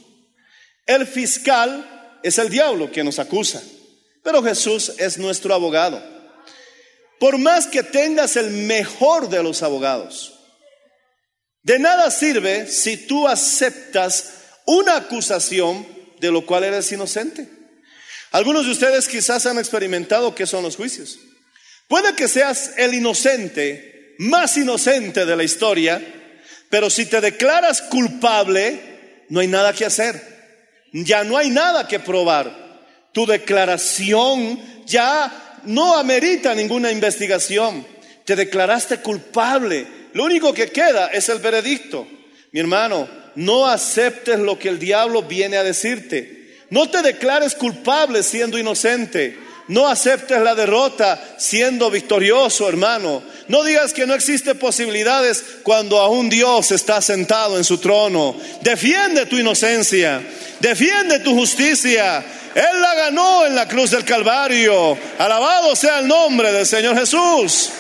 El 0.87 1.07
fiscal 1.07 2.19
es 2.23 2.39
el 2.39 2.51
diablo 2.51 2.91
que 2.91 3.05
nos 3.05 3.19
acusa. 3.19 3.63
Pero 4.23 4.43
Jesús 4.43 4.93
es 4.99 5.19
nuestro 5.19 5.55
abogado. 5.55 6.03
Por 7.19 7.39
más 7.39 7.67
que 7.67 7.83
tengas 7.83 8.37
el 8.37 8.51
mejor 8.51 9.29
de 9.29 9.43
los 9.43 9.63
abogados, 9.63 10.40
de 11.63 11.79
nada 11.79 12.11
sirve 12.11 12.67
si 12.67 12.97
tú 12.97 13.29
aceptas 13.29 14.35
una 14.67 14.97
acusación 14.97 15.87
de 16.21 16.31
lo 16.31 16.47
cual 16.47 16.65
eres 16.65 16.91
inocente. 16.93 17.49
Algunos 18.33 18.65
de 18.67 18.73
ustedes 18.73 19.09
quizás 19.09 19.47
han 19.47 19.59
experimentado 19.59 20.35
qué 20.35 20.47
son 20.47 20.63
los 20.63 20.77
juicios. 20.77 21.19
Puede 21.89 22.15
que 22.15 22.29
seas 22.29 22.73
el 22.77 22.95
inocente, 22.95 24.15
más 24.19 24.57
inocente 24.57 25.27
de 25.27 25.37
la 25.37 25.43
historia, 25.43 26.01
pero 26.69 26.89
si 26.89 27.07
te 27.07 27.21
declaras 27.21 27.83
culpable, 27.83 29.25
no 29.29 29.41
hay 29.41 29.49
nada 29.49 29.73
que 29.73 29.85
hacer. 29.85 30.23
Ya 30.93 31.25
no 31.25 31.37
hay 31.37 31.51
nada 31.51 31.89
que 31.89 31.99
probar. 31.99 32.71
Tu 33.13 33.27
declaración 33.27 34.61
ya 34.87 35.61
no 35.65 35.97
amerita 35.97 36.55
ninguna 36.55 36.93
investigación. 36.93 37.85
Te 38.25 38.37
declaraste 38.37 38.99
culpable. 38.99 40.00
Lo 40.13 40.25
único 40.25 40.53
que 40.53 40.69
queda 40.69 41.09
es 41.09 41.29
el 41.29 41.39
veredicto. 41.39 42.07
Mi 42.53 42.61
hermano, 42.61 43.09
no 43.37 43.67
aceptes 43.67 44.39
lo 44.39 44.59
que 44.59 44.69
el 44.69 44.79
diablo 44.79 45.23
viene 45.23 45.57
a 45.57 45.63
decirte. 45.63 46.59
No 46.71 46.89
te 46.89 47.03
declares 47.03 47.55
culpable 47.55 48.23
siendo 48.23 48.59
inocente. 48.59 49.37
No 49.69 49.87
aceptes 49.87 50.41
la 50.41 50.57
derrota 50.57 51.37
siendo 51.39 51.91
victorioso, 51.91 52.69
hermano. 52.69 53.23
No 53.47 53.63
digas 53.63 53.93
que 53.93 54.05
no 54.05 54.15
existe 54.15 54.57
posibilidades 54.57 55.45
cuando 55.63 56.01
aún 56.01 56.29
Dios 56.29 56.73
está 56.73 57.01
sentado 57.01 57.57
en 57.57 57.63
su 57.63 57.79
trono. 57.79 58.37
Defiende 58.63 59.27
tu 59.27 59.37
inocencia. 59.37 60.23
Defiende 60.59 61.21
tu 61.21 61.35
justicia. 61.37 62.25
Él 62.53 62.81
la 62.81 62.95
ganó 62.95 63.47
en 63.47 63.55
la 63.55 63.69
cruz 63.69 63.93
del 63.93 64.05
Calvario. 64.05 64.99
Alabado 65.19 65.77
sea 65.77 66.01
el 66.01 66.09
nombre 66.09 66.53
del 66.53 66.67
Señor 66.67 66.99
Jesús. 66.99 67.71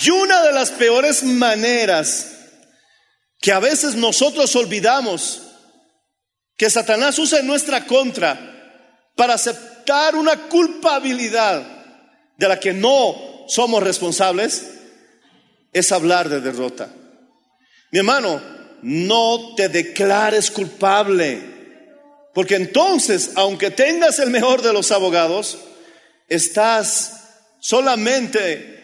Y 0.00 0.10
una 0.10 0.42
de 0.42 0.52
las 0.52 0.70
peores 0.70 1.22
maneras 1.22 2.32
que 3.40 3.52
a 3.52 3.58
veces 3.58 3.94
nosotros 3.96 4.54
olvidamos 4.56 5.42
que 6.56 6.70
Satanás 6.70 7.18
usa 7.18 7.40
en 7.40 7.46
nuestra 7.46 7.86
contra 7.86 8.48
para 9.16 9.34
aceptar 9.34 10.14
una 10.14 10.48
culpabilidad 10.48 11.62
de 12.36 12.48
la 12.48 12.58
que 12.58 12.72
no 12.72 13.44
somos 13.48 13.82
responsables 13.82 14.64
es 15.72 15.92
hablar 15.92 16.28
de 16.28 16.40
derrota. 16.40 16.88
Mi 17.90 17.98
hermano, 17.98 18.40
no 18.82 19.54
te 19.56 19.68
declares 19.68 20.50
culpable, 20.50 21.40
porque 22.34 22.56
entonces, 22.56 23.32
aunque 23.34 23.70
tengas 23.70 24.18
el 24.18 24.30
mejor 24.30 24.62
de 24.62 24.72
los 24.72 24.90
abogados, 24.92 25.58
estás 26.28 27.22
solamente 27.60 28.81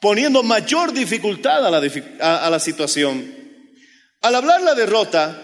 poniendo 0.00 0.42
mayor 0.42 0.92
dificultad 0.92 1.66
a 1.66 2.50
la, 2.50 2.58
situación. 2.58 3.34
Al 4.20 4.34
hablar 4.34 4.62
la 4.62 4.74
derrota, 4.74 5.40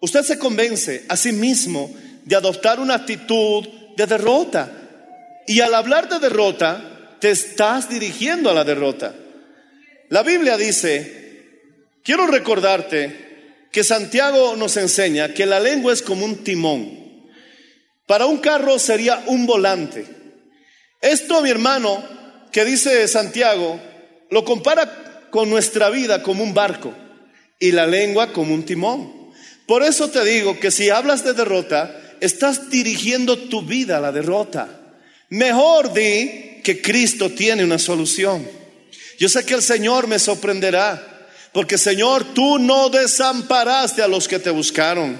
usted 0.00 0.22
se 0.22 0.38
convence 0.38 1.04
a 1.08 1.16
sí 1.16 1.32
mismo 1.32 1.94
de 2.24 2.36
adoptar 2.36 2.80
una 2.80 2.94
actitud 2.94 3.68
de 3.96 4.06
derrota. 4.06 4.70
Y 5.46 5.60
al 5.60 5.74
hablar 5.74 6.08
de 6.08 6.18
derrota, 6.18 7.16
te 7.20 7.30
estás 7.30 7.88
dirigiendo 7.88 8.50
a 8.50 8.54
la 8.54 8.64
derrota. 8.64 9.14
La 10.10 10.22
Biblia 10.22 10.56
dice, 10.56 11.60
quiero 12.02 12.26
recordarte 12.26 13.68
que 13.70 13.84
Santiago 13.84 14.56
nos 14.56 14.76
enseña 14.76 15.34
que 15.34 15.46
la 15.46 15.60
lengua 15.60 15.92
es 15.92 16.02
como 16.02 16.24
un 16.24 16.44
timón. 16.44 17.04
Para 18.06 18.26
un 18.26 18.38
carro 18.38 18.78
sería 18.78 19.22
un 19.26 19.46
volante. 19.46 20.06
Esto, 21.00 21.42
mi 21.42 21.50
hermano, 21.50 22.02
que 22.54 22.64
dice 22.64 23.08
Santiago, 23.08 23.80
lo 24.30 24.44
compara 24.44 25.26
con 25.30 25.50
nuestra 25.50 25.90
vida 25.90 26.22
como 26.22 26.44
un 26.44 26.54
barco 26.54 26.94
y 27.58 27.72
la 27.72 27.84
lengua 27.84 28.32
como 28.32 28.54
un 28.54 28.64
timón. 28.64 29.12
Por 29.66 29.82
eso 29.82 30.08
te 30.08 30.24
digo 30.24 30.60
que 30.60 30.70
si 30.70 30.88
hablas 30.88 31.24
de 31.24 31.32
derrota, 31.32 32.00
estás 32.20 32.70
dirigiendo 32.70 33.36
tu 33.36 33.62
vida 33.62 33.96
a 33.96 34.00
la 34.00 34.12
derrota. 34.12 34.68
Mejor 35.30 35.92
di 35.92 36.60
que 36.62 36.80
Cristo 36.80 37.28
tiene 37.28 37.64
una 37.64 37.80
solución. 37.80 38.48
Yo 39.18 39.28
sé 39.28 39.44
que 39.44 39.54
el 39.54 39.62
Señor 39.62 40.06
me 40.06 40.20
sorprenderá, 40.20 41.26
porque 41.52 41.76
Señor, 41.76 42.22
tú 42.34 42.60
no 42.60 42.88
desamparaste 42.88 44.00
a 44.00 44.06
los 44.06 44.28
que 44.28 44.38
te 44.38 44.50
buscaron, 44.50 45.18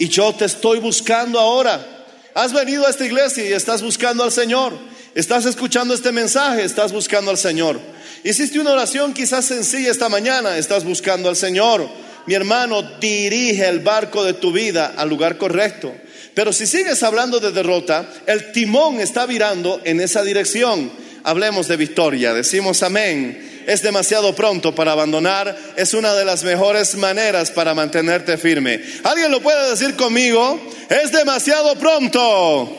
y 0.00 0.08
yo 0.08 0.34
te 0.34 0.46
estoy 0.46 0.80
buscando 0.80 1.38
ahora. 1.38 2.04
Has 2.34 2.52
venido 2.52 2.84
a 2.84 2.90
esta 2.90 3.06
iglesia 3.06 3.48
y 3.48 3.52
estás 3.52 3.80
buscando 3.80 4.24
al 4.24 4.32
Señor. 4.32 4.76
Estás 5.14 5.46
escuchando 5.46 5.94
este 5.94 6.10
mensaje, 6.10 6.64
estás 6.64 6.92
buscando 6.92 7.30
al 7.30 7.38
Señor. 7.38 7.78
Hiciste 8.24 8.58
una 8.58 8.72
oración 8.72 9.14
quizás 9.14 9.44
sencilla 9.44 9.92
esta 9.92 10.08
mañana, 10.08 10.58
estás 10.58 10.82
buscando 10.82 11.28
al 11.28 11.36
Señor. 11.36 11.88
Mi 12.26 12.34
hermano, 12.34 12.82
dirige 13.00 13.68
el 13.68 13.78
barco 13.78 14.24
de 14.24 14.34
tu 14.34 14.50
vida 14.50 14.94
al 14.96 15.08
lugar 15.08 15.38
correcto. 15.38 15.94
Pero 16.34 16.52
si 16.52 16.66
sigues 16.66 17.04
hablando 17.04 17.38
de 17.38 17.52
derrota, 17.52 18.08
el 18.26 18.50
timón 18.50 19.00
está 19.00 19.24
virando 19.24 19.80
en 19.84 20.00
esa 20.00 20.24
dirección. 20.24 20.90
Hablemos 21.22 21.68
de 21.68 21.76
victoria, 21.76 22.34
decimos 22.34 22.82
amén. 22.82 23.62
Es 23.68 23.82
demasiado 23.82 24.34
pronto 24.34 24.74
para 24.74 24.92
abandonar, 24.92 25.56
es 25.76 25.94
una 25.94 26.12
de 26.14 26.24
las 26.24 26.42
mejores 26.42 26.96
maneras 26.96 27.52
para 27.52 27.72
mantenerte 27.72 28.36
firme. 28.36 28.80
¿Alguien 29.04 29.30
lo 29.30 29.40
puede 29.40 29.70
decir 29.70 29.94
conmigo? 29.94 30.60
Es 30.90 31.12
demasiado 31.12 31.76
pronto 31.76 32.76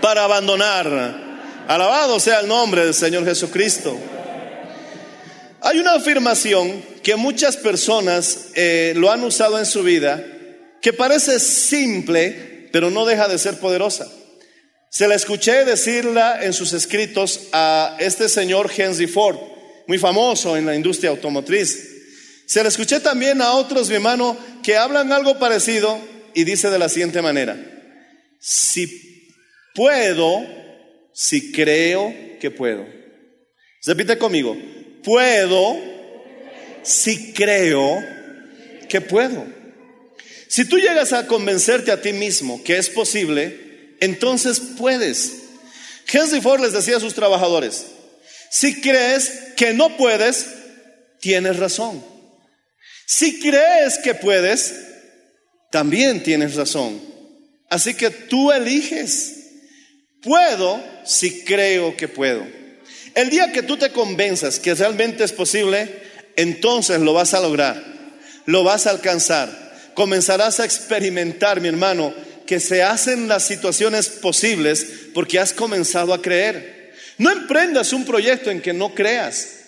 para 0.00 0.24
abandonar. 0.24 1.29
Alabado 1.68 2.18
sea 2.18 2.40
el 2.40 2.48
nombre 2.48 2.84
del 2.84 2.94
Señor 2.94 3.24
Jesucristo. 3.24 3.96
Hay 5.62 5.78
una 5.78 5.94
afirmación 5.94 6.82
que 7.02 7.16
muchas 7.16 7.56
personas 7.56 8.46
eh, 8.54 8.92
lo 8.96 9.10
han 9.10 9.22
usado 9.22 9.58
en 9.58 9.66
su 9.66 9.82
vida 9.82 10.24
que 10.80 10.92
parece 10.92 11.38
simple, 11.38 12.68
pero 12.72 12.90
no 12.90 13.04
deja 13.04 13.28
de 13.28 13.38
ser 13.38 13.58
poderosa. 13.58 14.10
Se 14.90 15.06
la 15.06 15.14
escuché 15.14 15.64
decirla 15.64 16.42
en 16.42 16.52
sus 16.52 16.72
escritos 16.72 17.48
a 17.52 17.96
este 18.00 18.28
señor 18.28 18.70
Henry 18.76 19.06
Ford, 19.06 19.38
muy 19.86 19.98
famoso 19.98 20.56
en 20.56 20.66
la 20.66 20.74
industria 20.74 21.10
automotriz. 21.10 21.88
Se 22.46 22.62
la 22.62 22.68
escuché 22.68 22.98
también 22.98 23.40
a 23.42 23.52
otros, 23.52 23.88
mi 23.88 23.94
hermano, 23.94 24.36
que 24.62 24.76
hablan 24.76 25.12
algo 25.12 25.38
parecido 25.38 26.00
y 26.34 26.44
dice 26.44 26.70
de 26.70 26.78
la 26.78 26.88
siguiente 26.88 27.22
manera, 27.22 27.56
si 28.40 29.28
puedo, 29.74 30.42
si 31.20 31.52
creo 31.52 32.14
que 32.40 32.50
puedo. 32.50 32.86
Repite 33.84 34.16
conmigo, 34.16 34.56
puedo 35.04 35.78
si 36.82 37.34
creo 37.34 38.02
que 38.88 39.02
puedo. 39.02 39.46
Si 40.48 40.64
tú 40.64 40.78
llegas 40.78 41.12
a 41.12 41.26
convencerte 41.26 41.92
a 41.92 42.00
ti 42.00 42.14
mismo 42.14 42.64
que 42.64 42.78
es 42.78 42.88
posible, 42.88 43.96
entonces 44.00 44.62
puedes. 44.78 45.42
Henry 46.10 46.40
Ford 46.40 46.62
les 46.62 46.72
decía 46.72 46.96
a 46.96 47.00
sus 47.00 47.12
trabajadores, 47.12 47.84
si 48.50 48.80
crees 48.80 49.30
que 49.58 49.74
no 49.74 49.98
puedes, 49.98 50.46
tienes 51.20 51.58
razón. 51.58 52.02
Si 53.04 53.38
crees 53.40 53.98
que 53.98 54.14
puedes, 54.14 54.74
también 55.70 56.22
tienes 56.22 56.54
razón. 56.54 56.98
Así 57.68 57.92
que 57.92 58.08
tú 58.08 58.50
eliges. 58.50 59.39
Puedo 60.22 60.82
si 61.04 61.44
creo 61.44 61.96
que 61.96 62.08
puedo. 62.08 62.46
El 63.14 63.30
día 63.30 63.52
que 63.52 63.62
tú 63.62 63.76
te 63.76 63.90
convenzas 63.90 64.58
que 64.58 64.74
realmente 64.74 65.24
es 65.24 65.32
posible, 65.32 65.88
entonces 66.36 67.00
lo 67.00 67.12
vas 67.12 67.34
a 67.34 67.40
lograr, 67.40 67.82
lo 68.46 68.62
vas 68.62 68.86
a 68.86 68.90
alcanzar. 68.90 69.70
Comenzarás 69.94 70.60
a 70.60 70.64
experimentar, 70.64 71.60
mi 71.60 71.68
hermano, 71.68 72.14
que 72.46 72.60
se 72.60 72.82
hacen 72.82 73.28
las 73.28 73.44
situaciones 73.44 74.08
posibles 74.08 74.86
porque 75.14 75.38
has 75.38 75.52
comenzado 75.52 76.14
a 76.14 76.22
creer. 76.22 76.92
No 77.18 77.30
emprendas 77.30 77.92
un 77.92 78.04
proyecto 78.04 78.50
en 78.50 78.60
que 78.60 78.72
no 78.72 78.94
creas. 78.94 79.59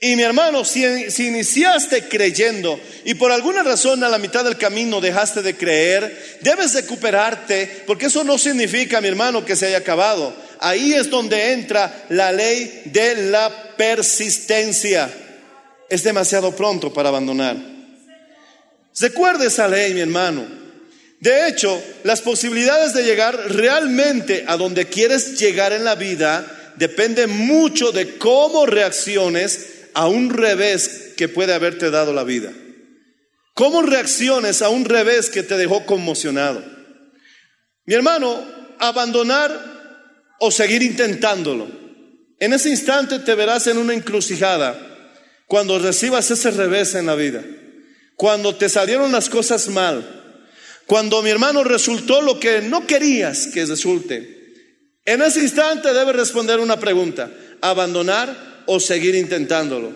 Y 0.00 0.16
mi 0.16 0.22
hermano, 0.22 0.64
si, 0.64 0.84
iniciaste 0.84 2.08
creyendo 2.08 2.78
y 3.04 3.14
por 3.14 3.32
alguna 3.32 3.62
razón 3.62 4.02
a 4.04 4.08
la 4.08 4.18
mitad 4.18 4.44
del 4.44 4.58
camino 4.58 5.00
dejaste 5.00 5.40
de 5.40 5.56
creer, 5.56 6.38
debes 6.42 6.74
recuperarte, 6.74 7.84
porque 7.86 8.06
eso 8.06 8.24
no 8.24 8.36
significa, 8.36 9.00
mi 9.00 9.08
hermano, 9.08 9.44
que 9.44 9.56
se 9.56 9.66
haya 9.66 9.78
acabado. 9.78 10.34
Ahí 10.60 10.92
es 10.92 11.10
donde 11.10 11.52
entra 11.52 12.06
la 12.10 12.32
ley 12.32 12.82
de 12.86 13.30
la 13.30 13.74
persistencia. 13.76 15.10
Es 15.88 16.02
demasiado 16.02 16.54
pronto 16.54 16.92
para 16.92 17.08
abandonar. 17.08 17.56
Recuerde 18.98 19.46
esa 19.46 19.68
ley, 19.68 19.94
mi 19.94 20.00
hermano. 20.00 20.46
De 21.20 21.48
hecho, 21.48 21.82
las 22.02 22.20
posibilidades 22.20 22.92
de 22.92 23.04
llegar 23.04 23.34
realmente 23.52 24.44
a 24.46 24.56
donde 24.56 24.86
quieres 24.86 25.38
llegar 25.38 25.72
en 25.72 25.84
la 25.84 25.94
vida 25.94 26.72
dependen 26.76 27.30
mucho 27.30 27.92
de 27.92 28.18
cómo 28.18 28.66
reacciones 28.66 29.73
a 29.94 30.08
un 30.08 30.30
revés 30.30 31.12
que 31.16 31.28
puede 31.28 31.54
haberte 31.54 31.90
dado 31.90 32.12
la 32.12 32.24
vida. 32.24 32.52
¿Cómo 33.54 33.82
reacciones 33.82 34.62
a 34.62 34.68
un 34.68 34.84
revés 34.84 35.30
que 35.30 35.42
te 35.42 35.56
dejó 35.56 35.86
conmocionado? 35.86 36.62
Mi 37.86 37.94
hermano, 37.94 38.44
abandonar 38.78 40.34
o 40.40 40.50
seguir 40.50 40.82
intentándolo. 40.82 41.68
En 42.40 42.52
ese 42.52 42.70
instante 42.70 43.20
te 43.20 43.34
verás 43.34 43.66
en 43.68 43.78
una 43.78 43.94
encrucijada 43.94 44.76
cuando 45.46 45.78
recibas 45.78 46.30
ese 46.30 46.50
revés 46.50 46.94
en 46.94 47.06
la 47.06 47.14
vida, 47.14 47.44
cuando 48.16 48.56
te 48.56 48.68
salieron 48.68 49.12
las 49.12 49.28
cosas 49.28 49.68
mal, 49.68 50.40
cuando 50.86 51.22
mi 51.22 51.30
hermano 51.30 51.62
resultó 51.62 52.20
lo 52.22 52.40
que 52.40 52.60
no 52.60 52.86
querías 52.86 53.46
que 53.46 53.64
resulte. 53.64 54.34
En 55.04 55.22
ese 55.22 55.40
instante 55.40 55.92
debes 55.92 56.16
responder 56.16 56.58
una 56.58 56.80
pregunta, 56.80 57.30
abandonar 57.60 58.53
o 58.66 58.80
seguir 58.80 59.14
intentándolo. 59.14 59.92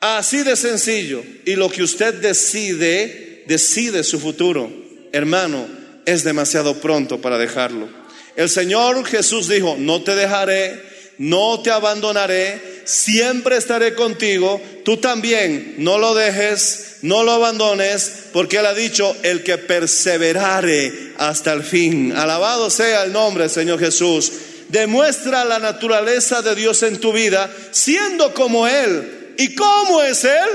Así 0.00 0.42
de 0.42 0.56
sencillo. 0.56 1.22
Y 1.44 1.54
lo 1.56 1.70
que 1.70 1.82
usted 1.82 2.14
decide, 2.14 3.44
decide 3.46 4.04
su 4.04 4.20
futuro. 4.20 4.70
Hermano, 5.12 5.66
es 6.04 6.24
demasiado 6.24 6.80
pronto 6.80 7.20
para 7.20 7.38
dejarlo. 7.38 7.88
El 8.36 8.50
Señor 8.50 9.04
Jesús 9.06 9.48
dijo, 9.48 9.76
no 9.78 10.02
te 10.02 10.14
dejaré, 10.14 10.82
no 11.18 11.60
te 11.62 11.70
abandonaré, 11.70 12.82
siempre 12.84 13.56
estaré 13.56 13.94
contigo. 13.94 14.60
Tú 14.84 14.96
también 14.98 15.76
no 15.78 15.98
lo 15.98 16.14
dejes, 16.14 16.98
no 17.02 17.22
lo 17.22 17.32
abandones, 17.32 18.24
porque 18.32 18.58
Él 18.58 18.66
ha 18.66 18.74
dicho, 18.74 19.16
el 19.22 19.42
que 19.42 19.56
perseverare 19.56 21.12
hasta 21.16 21.52
el 21.52 21.62
fin. 21.62 22.12
Alabado 22.12 22.70
sea 22.70 23.04
el 23.04 23.12
nombre, 23.12 23.48
Señor 23.48 23.78
Jesús 23.78 24.32
demuestra 24.68 25.44
la 25.44 25.58
naturaleza 25.58 26.42
de 26.42 26.54
Dios 26.54 26.82
en 26.82 26.98
tu 27.00 27.12
vida, 27.12 27.50
siendo 27.70 28.34
como 28.34 28.66
Él. 28.66 29.34
¿Y 29.38 29.54
cómo 29.54 30.02
es 30.02 30.24
Él? 30.24 30.48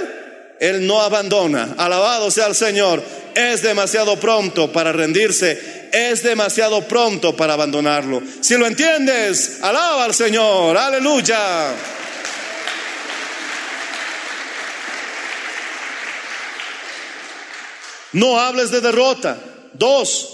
Él 0.60 0.86
no 0.86 1.02
abandona. 1.02 1.76
Alabado 1.78 2.30
sea 2.32 2.48
el 2.48 2.56
Señor. 2.56 3.02
Es 3.36 3.62
demasiado 3.62 4.20
pronto 4.20 4.72
para 4.72 4.92
rendirse. 4.92 5.90
Es 5.92 6.24
demasiado 6.24 6.88
pronto 6.88 7.36
para 7.36 7.54
abandonarlo. 7.54 8.22
Si 8.42 8.58
lo 8.58 8.68
entiendes, 8.68 9.60
alaba 9.62 10.06
al 10.06 10.14
Señor. 10.14 10.78
Aleluya. 10.78 11.74
No 18.14 18.40
hables 18.40 18.72
de 18.72 18.82
derrota. 18.82 19.40
Dos, 19.74 20.30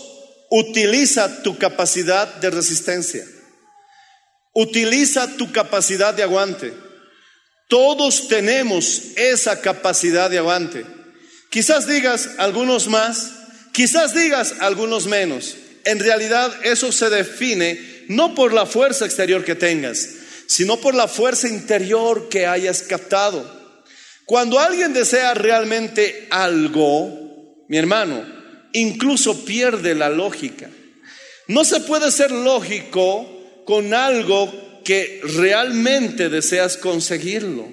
utiliza 0.50 1.44
tu 1.44 1.58
capacidad 1.58 2.36
de 2.36 2.50
resistencia. 2.50 3.26
Utiliza 4.58 5.36
tu 5.36 5.52
capacidad 5.52 6.14
de 6.14 6.24
aguante. 6.24 6.74
Todos 7.68 8.30
tenemos 8.30 9.02
esa 9.18 9.60
capacidad 9.60 10.30
de 10.30 10.38
aguante. 10.38 10.86
Quizás 11.50 11.88
digas 11.88 12.30
algunos 12.38 12.88
más, 12.88 13.34
quizás 13.74 14.16
digas 14.16 14.56
algunos 14.60 15.08
menos. 15.08 15.58
En 15.84 16.00
realidad 16.00 16.54
eso 16.64 16.94
se 16.94 17.10
define 17.10 18.06
no 18.08 18.34
por 18.34 18.54
la 18.54 18.66
fuerza 18.66 19.04
exterior 19.04 19.44
que 19.44 19.56
tengas, 19.56 20.08
sino 20.48 20.78
por 20.78 20.96
la 20.96 21.10
fuerza 21.10 21.50
interior 21.50 22.30
que 22.30 22.48
hayas 22.48 22.82
captado. 22.82 23.46
Cuando 24.24 24.58
alguien 24.58 24.94
desea 24.94 25.34
realmente 25.34 26.28
algo, 26.32 27.66
mi 27.68 27.76
hermano, 27.76 28.26
incluso 28.72 29.44
pierde 29.44 29.96
la 29.96 30.08
lógica. 30.08 30.70
No 31.50 31.66
se 31.66 31.82
puede 31.82 32.10
ser 32.10 32.32
lógico 32.32 33.35
con 33.66 33.94
algo 33.94 34.82
que 34.84 35.20
realmente 35.24 36.30
deseas 36.30 36.78
conseguirlo. 36.78 37.68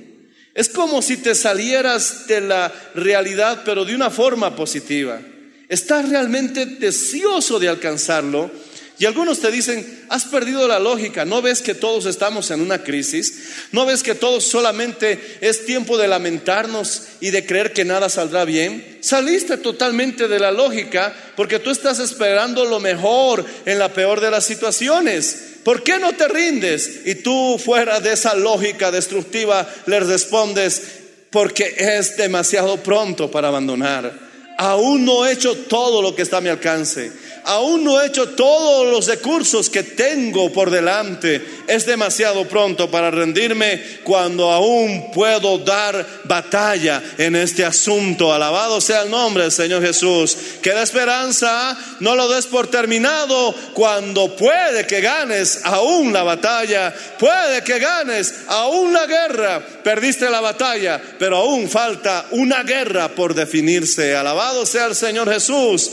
Es 0.54 0.68
como 0.68 1.00
si 1.00 1.18
te 1.18 1.34
salieras 1.34 2.26
de 2.26 2.40
la 2.40 2.72
realidad, 2.94 3.62
pero 3.64 3.84
de 3.84 3.94
una 3.94 4.10
forma 4.10 4.54
positiva. 4.56 5.20
Estás 5.68 6.08
realmente 6.08 6.66
deseoso 6.66 7.58
de 7.58 7.68
alcanzarlo. 7.68 8.50
Y 8.98 9.06
algunos 9.06 9.40
te 9.40 9.50
dicen, 9.50 10.04
has 10.10 10.26
perdido 10.26 10.68
la 10.68 10.78
lógica, 10.78 11.24
¿no 11.24 11.42
ves 11.42 11.62
que 11.62 11.74
todos 11.74 12.06
estamos 12.06 12.50
en 12.50 12.60
una 12.60 12.84
crisis? 12.84 13.66
¿No 13.72 13.86
ves 13.86 14.02
que 14.02 14.14
todos 14.14 14.44
solamente 14.44 15.38
es 15.40 15.64
tiempo 15.64 15.98
de 15.98 16.08
lamentarnos 16.08 17.04
y 17.20 17.30
de 17.30 17.44
creer 17.44 17.72
que 17.72 17.84
nada 17.84 18.08
saldrá 18.08 18.44
bien? 18.44 18.98
Saliste 19.00 19.56
totalmente 19.56 20.28
de 20.28 20.38
la 20.38 20.52
lógica 20.52 21.14
porque 21.34 21.58
tú 21.58 21.70
estás 21.70 21.98
esperando 21.98 22.64
lo 22.66 22.78
mejor 22.78 23.44
en 23.64 23.78
la 23.78 23.92
peor 23.92 24.20
de 24.20 24.30
las 24.30 24.44
situaciones. 24.44 25.51
¿Por 25.64 25.82
qué 25.82 25.98
no 25.98 26.12
te 26.12 26.28
rindes? 26.28 27.02
Y 27.06 27.16
tú 27.16 27.58
fuera 27.58 28.00
de 28.00 28.12
esa 28.12 28.34
lógica 28.34 28.90
destructiva 28.90 29.68
le 29.86 30.00
respondes, 30.00 30.82
porque 31.30 31.74
es 31.78 32.16
demasiado 32.16 32.82
pronto 32.82 33.30
para 33.30 33.48
abandonar. 33.48 34.12
Aún 34.58 35.04
no 35.04 35.24
he 35.24 35.32
hecho 35.32 35.56
todo 35.56 36.02
lo 36.02 36.14
que 36.14 36.22
está 36.22 36.38
a 36.38 36.40
mi 36.40 36.48
alcance 36.48 37.10
aún 37.44 37.84
no 37.84 38.00
he 38.00 38.06
hecho 38.06 38.30
todos 38.30 38.86
los 38.86 39.06
recursos 39.06 39.68
que 39.68 39.82
tengo 39.82 40.52
por 40.52 40.70
delante. 40.70 41.44
Es 41.66 41.86
demasiado 41.86 42.46
pronto 42.46 42.90
para 42.90 43.10
rendirme 43.10 43.82
cuando 44.04 44.50
aún 44.50 45.10
puedo 45.12 45.58
dar 45.58 46.06
batalla 46.24 47.02
en 47.18 47.36
este 47.36 47.64
asunto. 47.64 48.32
Alabado 48.32 48.80
sea 48.80 49.02
el 49.02 49.10
nombre 49.10 49.44
del 49.44 49.52
Señor 49.52 49.82
Jesús. 49.82 50.36
Que 50.62 50.74
la 50.74 50.82
esperanza 50.82 51.76
no 52.00 52.14
lo 52.14 52.28
des 52.28 52.46
por 52.46 52.68
terminado 52.68 53.54
cuando 53.72 54.34
puede 54.36 54.86
que 54.86 55.00
ganes 55.00 55.60
aún 55.64 56.12
la 56.12 56.22
batalla. 56.22 56.94
Puede 57.18 57.62
que 57.62 57.78
ganes 57.78 58.34
aún 58.48 58.92
la 58.92 59.06
guerra. 59.06 59.60
Perdiste 59.82 60.30
la 60.30 60.40
batalla, 60.40 61.00
pero 61.18 61.38
aún 61.38 61.68
falta 61.68 62.26
una 62.30 62.62
guerra 62.62 63.08
por 63.08 63.34
definirse. 63.34 64.14
Alabado 64.14 64.66
sea 64.66 64.86
el 64.86 64.94
Señor 64.94 65.32
Jesús. 65.32 65.90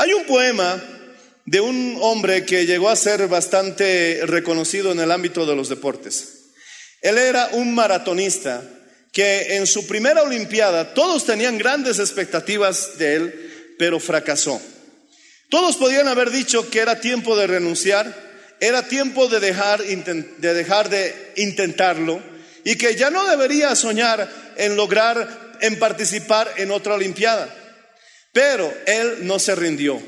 Hay 0.00 0.14
un 0.14 0.24
poema 0.24 0.82
de 1.44 1.60
un 1.60 1.98
hombre 2.00 2.46
que 2.46 2.64
llegó 2.64 2.88
a 2.88 2.96
ser 2.96 3.28
bastante 3.28 4.22
reconocido 4.24 4.92
en 4.92 4.98
el 4.98 5.12
ámbito 5.12 5.44
de 5.44 5.54
los 5.54 5.68
deportes. 5.68 6.46
Él 7.02 7.18
era 7.18 7.50
un 7.52 7.74
maratonista 7.74 8.62
que 9.12 9.56
en 9.58 9.66
su 9.66 9.86
primera 9.86 10.22
Olimpiada 10.22 10.94
todos 10.94 11.26
tenían 11.26 11.58
grandes 11.58 11.98
expectativas 11.98 12.96
de 12.96 13.14
él, 13.14 13.74
pero 13.78 14.00
fracasó. 14.00 14.58
Todos 15.50 15.76
podían 15.76 16.08
haber 16.08 16.30
dicho 16.30 16.70
que 16.70 16.78
era 16.78 16.98
tiempo 16.98 17.36
de 17.36 17.46
renunciar, 17.46 18.56
era 18.58 18.88
tiempo 18.88 19.28
de 19.28 19.40
dejar, 19.40 19.82
de 19.82 20.54
dejar 20.54 20.88
de 20.88 21.32
intentarlo 21.36 22.22
y 22.64 22.76
que 22.76 22.96
ya 22.96 23.10
no 23.10 23.26
debería 23.26 23.76
soñar 23.76 24.26
en 24.56 24.76
lograr, 24.76 25.58
en 25.60 25.78
participar 25.78 26.50
en 26.56 26.70
otra 26.70 26.94
Olimpiada. 26.94 27.59
Pero 28.32 28.72
él 28.86 29.26
no 29.26 29.38
se 29.38 29.54
rindió. 29.54 30.00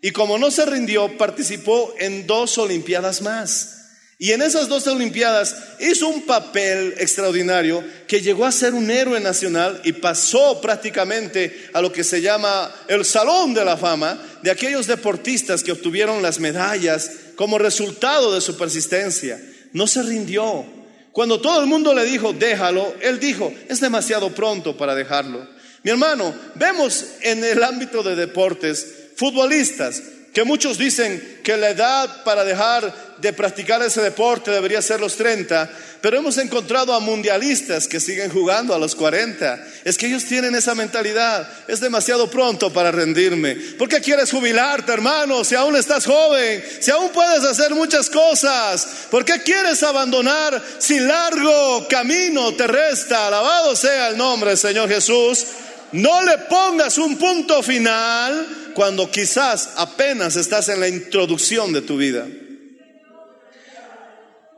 Y 0.00 0.10
como 0.10 0.36
no 0.38 0.50
se 0.50 0.66
rindió, 0.66 1.16
participó 1.16 1.94
en 1.98 2.26
dos 2.26 2.58
Olimpiadas 2.58 3.22
más. 3.22 3.78
Y 4.18 4.30
en 4.30 4.42
esas 4.42 4.68
dos 4.68 4.86
Olimpiadas 4.86 5.56
hizo 5.80 6.08
un 6.08 6.22
papel 6.22 6.94
extraordinario 6.98 7.84
que 8.06 8.20
llegó 8.20 8.44
a 8.44 8.52
ser 8.52 8.72
un 8.72 8.88
héroe 8.90 9.18
nacional 9.18 9.80
y 9.84 9.92
pasó 9.94 10.60
prácticamente 10.60 11.70
a 11.72 11.80
lo 11.80 11.90
que 11.90 12.04
se 12.04 12.20
llama 12.20 12.72
el 12.86 13.04
Salón 13.04 13.52
de 13.52 13.64
la 13.64 13.76
Fama 13.76 14.20
de 14.42 14.52
aquellos 14.52 14.86
deportistas 14.86 15.64
que 15.64 15.72
obtuvieron 15.72 16.22
las 16.22 16.38
medallas 16.38 17.10
como 17.34 17.58
resultado 17.58 18.32
de 18.32 18.40
su 18.40 18.56
persistencia. 18.56 19.40
No 19.72 19.88
se 19.88 20.02
rindió. 20.04 20.64
Cuando 21.10 21.40
todo 21.40 21.60
el 21.60 21.66
mundo 21.66 21.92
le 21.92 22.04
dijo, 22.04 22.32
déjalo, 22.32 22.94
él 23.00 23.18
dijo, 23.18 23.52
es 23.68 23.80
demasiado 23.80 24.32
pronto 24.32 24.76
para 24.76 24.94
dejarlo. 24.94 25.48
Mi 25.84 25.90
hermano, 25.90 26.34
vemos 26.54 27.04
en 27.22 27.42
el 27.42 27.62
ámbito 27.62 28.02
de 28.02 28.14
deportes 28.14 28.86
futbolistas 29.16 30.02
que 30.32 30.44
muchos 30.44 30.78
dicen 30.78 31.40
que 31.44 31.56
la 31.56 31.70
edad 31.70 32.24
para 32.24 32.44
dejar 32.44 33.12
de 33.18 33.32
practicar 33.32 33.82
ese 33.82 34.00
deporte 34.00 34.50
debería 34.50 34.80
ser 34.80 34.98
los 34.98 35.16
30, 35.16 35.70
pero 36.00 36.16
hemos 36.16 36.38
encontrado 36.38 36.94
a 36.94 37.00
mundialistas 37.00 37.86
que 37.86 38.00
siguen 38.00 38.30
jugando 38.30 38.74
a 38.74 38.78
los 38.78 38.96
40. 38.96 39.64
Es 39.84 39.98
que 39.98 40.06
ellos 40.06 40.24
tienen 40.24 40.54
esa 40.54 40.74
mentalidad. 40.74 41.48
Es 41.68 41.80
demasiado 41.80 42.30
pronto 42.30 42.72
para 42.72 42.90
rendirme. 42.90 43.54
¿Por 43.54 43.88
qué 43.88 44.00
quieres 44.00 44.30
jubilarte, 44.30 44.90
hermano? 44.90 45.44
Si 45.44 45.54
aún 45.54 45.76
estás 45.76 46.06
joven, 46.06 46.64
si 46.80 46.90
aún 46.90 47.10
puedes 47.10 47.44
hacer 47.44 47.74
muchas 47.74 48.08
cosas. 48.08 49.06
¿Por 49.10 49.24
qué 49.24 49.42
quieres 49.42 49.82
abandonar 49.82 50.60
si 50.78 50.98
largo 50.98 51.86
camino 51.88 52.54
te 52.54 52.66
resta? 52.66 53.28
Alabado 53.28 53.76
sea 53.76 54.08
el 54.08 54.16
nombre 54.16 54.56
Señor 54.56 54.88
Jesús. 54.88 55.46
No 55.92 56.22
le 56.24 56.38
pongas 56.38 56.96
un 56.98 57.16
punto 57.18 57.62
final 57.62 58.72
cuando 58.74 59.10
quizás 59.10 59.74
apenas 59.76 60.36
estás 60.36 60.68
en 60.70 60.80
la 60.80 60.88
introducción 60.88 61.72
de 61.72 61.82
tu 61.82 61.96
vida. 61.98 62.26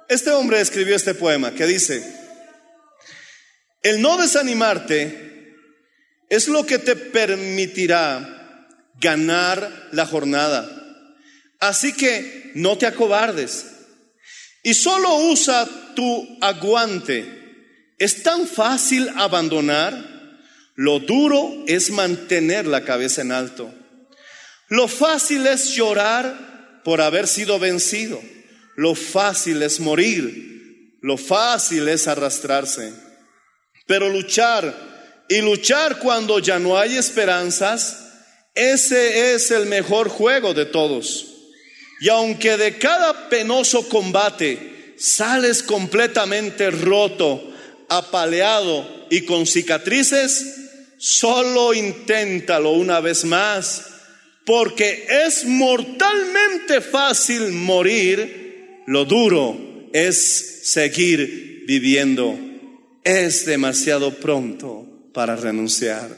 Este 0.09 0.31
hombre 0.31 0.61
escribió 0.61 0.95
este 0.95 1.15
poema 1.15 1.53
que 1.53 1.67
dice, 1.67 2.05
el 3.83 4.01
no 4.01 4.17
desanimarte 4.17 5.57
es 6.29 6.49
lo 6.49 6.65
que 6.65 6.79
te 6.79 6.95
permitirá 6.95 8.69
ganar 9.01 9.89
la 9.93 10.07
jornada. 10.07 10.69
Así 11.59 11.93
que 11.95 12.53
no 12.55 12.79
te 12.79 12.87
acobardes 12.87 13.67
y 14.63 14.75
solo 14.75 15.15
usa 15.31 15.69
tu 15.95 16.39
aguante. 16.41 17.27
Es 17.99 18.23
tan 18.23 18.47
fácil 18.47 19.09
abandonar 19.17 20.14
lo 20.75 20.99
duro 20.99 21.65
es 21.67 21.91
mantener 21.91 22.67
la 22.67 22.85
cabeza 22.85 23.23
en 23.23 23.33
alto. 23.33 23.73
Lo 24.69 24.89
fácil 24.89 25.47
es 25.47 25.71
llorar 25.75 26.81
por 26.83 27.01
haber 27.01 27.29
sido 27.29 27.59
vencido. 27.59 28.21
Lo 28.77 28.95
fácil 28.95 29.63
es 29.63 29.79
morir. 29.79 30.99
Lo 31.01 31.17
fácil 31.17 31.89
es 31.89 32.09
arrastrarse. 32.09 32.93
Pero 33.87 34.09
luchar 34.09 34.75
y 35.29 35.41
luchar 35.41 35.99
cuando 35.99 36.39
ya 36.39 36.59
no 36.59 36.77
hay 36.77 36.97
esperanzas, 36.97 38.05
ese 38.55 39.35
es 39.35 39.51
el 39.51 39.67
mejor 39.67 40.09
juego 40.09 40.55
de 40.55 40.67
todos. 40.67 41.35
Y 42.01 42.09
aunque 42.09 42.57
de 42.57 42.79
cada 42.79 43.29
penoso 43.29 43.89
combate 43.89 44.95
sales 44.99 45.63
completamente 45.63 46.71
roto, 46.71 47.53
apaleado 47.89 49.04
y 49.17 49.23
con 49.23 49.47
cicatrices, 49.47 50.65
Solo 51.07 51.75
inténtalo 51.75 52.71
una 52.71 52.99
vez 53.01 53.27
más, 53.27 53.85
porque 54.47 55.07
es 55.27 55.45
mortalmente 55.45 56.81
fácil 56.81 57.53
morir, 57.53 58.83
lo 58.87 59.05
duro 59.05 59.91
es 59.93 60.61
seguir 60.65 61.65
viviendo. 61.67 62.39
Es 63.03 63.45
demasiado 63.45 64.15
pronto 64.15 65.11
para 65.13 65.37
renunciar. 65.37 66.09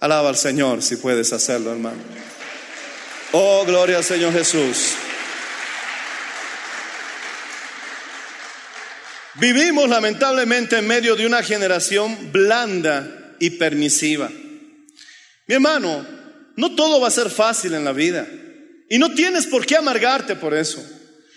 Alaba 0.00 0.30
al 0.30 0.38
Señor 0.38 0.82
si 0.82 0.96
puedes 0.96 1.34
hacerlo, 1.34 1.72
hermano. 1.72 2.00
Oh, 3.32 3.64
gloria 3.66 3.98
al 3.98 4.04
Señor 4.04 4.32
Jesús. 4.32 4.94
Vivimos 9.40 9.88
lamentablemente 9.88 10.76
en 10.76 10.86
medio 10.86 11.16
de 11.16 11.24
una 11.24 11.42
generación 11.42 12.30
blanda 12.30 13.34
y 13.38 13.50
permisiva. 13.50 14.30
Mi 15.46 15.54
hermano, 15.54 16.06
no 16.56 16.74
todo 16.74 17.00
va 17.00 17.08
a 17.08 17.10
ser 17.10 17.30
fácil 17.30 17.72
en 17.72 17.84
la 17.84 17.92
vida. 17.92 18.28
Y 18.90 18.98
no 18.98 19.14
tienes 19.14 19.46
por 19.46 19.64
qué 19.64 19.76
amargarte 19.76 20.36
por 20.36 20.52
eso. 20.52 20.84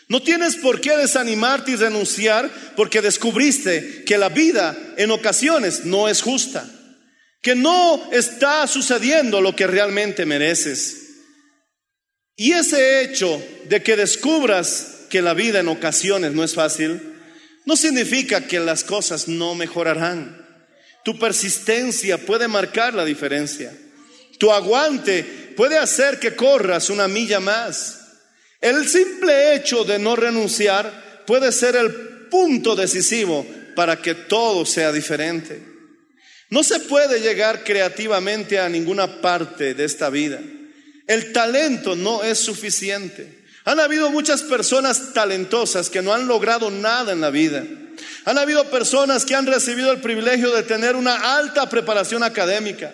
No 0.09 0.21
tienes 0.21 0.57
por 0.57 0.81
qué 0.81 0.97
desanimarte 0.97 1.71
y 1.71 1.75
renunciar 1.77 2.51
porque 2.75 3.01
descubriste 3.01 4.03
que 4.05 4.17
la 4.17 4.27
vida 4.27 4.75
en 4.97 5.11
ocasiones 5.11 5.85
no 5.85 6.09
es 6.09 6.21
justa. 6.21 6.69
que 7.41 7.55
no 7.55 8.01
está 8.13 8.65
sucediendo 8.67 9.41
lo 9.41 9.53
que 9.53 9.67
realmente 9.67 10.25
mereces. 10.25 11.09
Y 12.37 12.53
ese 12.53 13.01
hecho 13.01 13.45
de 13.67 13.83
que 13.83 13.97
descubras 13.97 15.01
que 15.09 15.21
la 15.21 15.33
vida 15.33 15.59
en 15.59 15.67
ocasiones 15.67 16.31
no 16.31 16.45
es 16.45 16.53
fácil, 16.53 17.12
no 17.65 17.75
significa 17.75 18.45
que 18.45 18.59
las 18.59 18.83
cosas 18.83 19.27
no 19.27 19.55
mejorarán. 19.55 20.43
Tu 21.03 21.17
persistencia 21.17 22.17
puede 22.17 22.47
marcar 22.47 22.93
la 22.93 23.05
diferencia. 23.05 23.73
Tu 24.37 24.51
aguante 24.51 25.23
puede 25.55 25.77
hacer 25.77 26.19
que 26.19 26.35
corras 26.35 26.89
una 26.89 27.07
milla 27.07 27.39
más. 27.39 27.99
El 28.59 28.87
simple 28.87 29.55
hecho 29.55 29.83
de 29.83 29.99
no 29.99 30.15
renunciar 30.15 31.23
puede 31.25 31.51
ser 31.51 31.75
el 31.75 31.91
punto 32.29 32.75
decisivo 32.75 33.45
para 33.75 34.01
que 34.01 34.15
todo 34.15 34.65
sea 34.65 34.91
diferente. 34.91 35.61
No 36.49 36.63
se 36.63 36.79
puede 36.81 37.19
llegar 37.19 37.63
creativamente 37.63 38.59
a 38.59 38.69
ninguna 38.69 39.21
parte 39.21 39.73
de 39.73 39.85
esta 39.85 40.09
vida. 40.09 40.39
El 41.07 41.33
talento 41.33 41.95
no 41.95 42.23
es 42.23 42.39
suficiente. 42.39 43.42
Han 43.65 43.79
habido 43.79 44.09
muchas 44.09 44.43
personas 44.43 45.13
talentosas 45.13 45.89
que 45.89 46.01
no 46.01 46.13
han 46.13 46.27
logrado 46.27 46.69
nada 46.69 47.13
en 47.13 47.21
la 47.21 47.29
vida. 47.29 47.63
Han 48.25 48.37
habido 48.37 48.69
personas 48.69 49.25
que 49.25 49.35
han 49.35 49.45
recibido 49.45 49.91
el 49.91 50.01
privilegio 50.01 50.53
de 50.53 50.63
tener 50.63 50.95
una 50.95 51.37
alta 51.37 51.69
preparación 51.69 52.23
académica, 52.23 52.91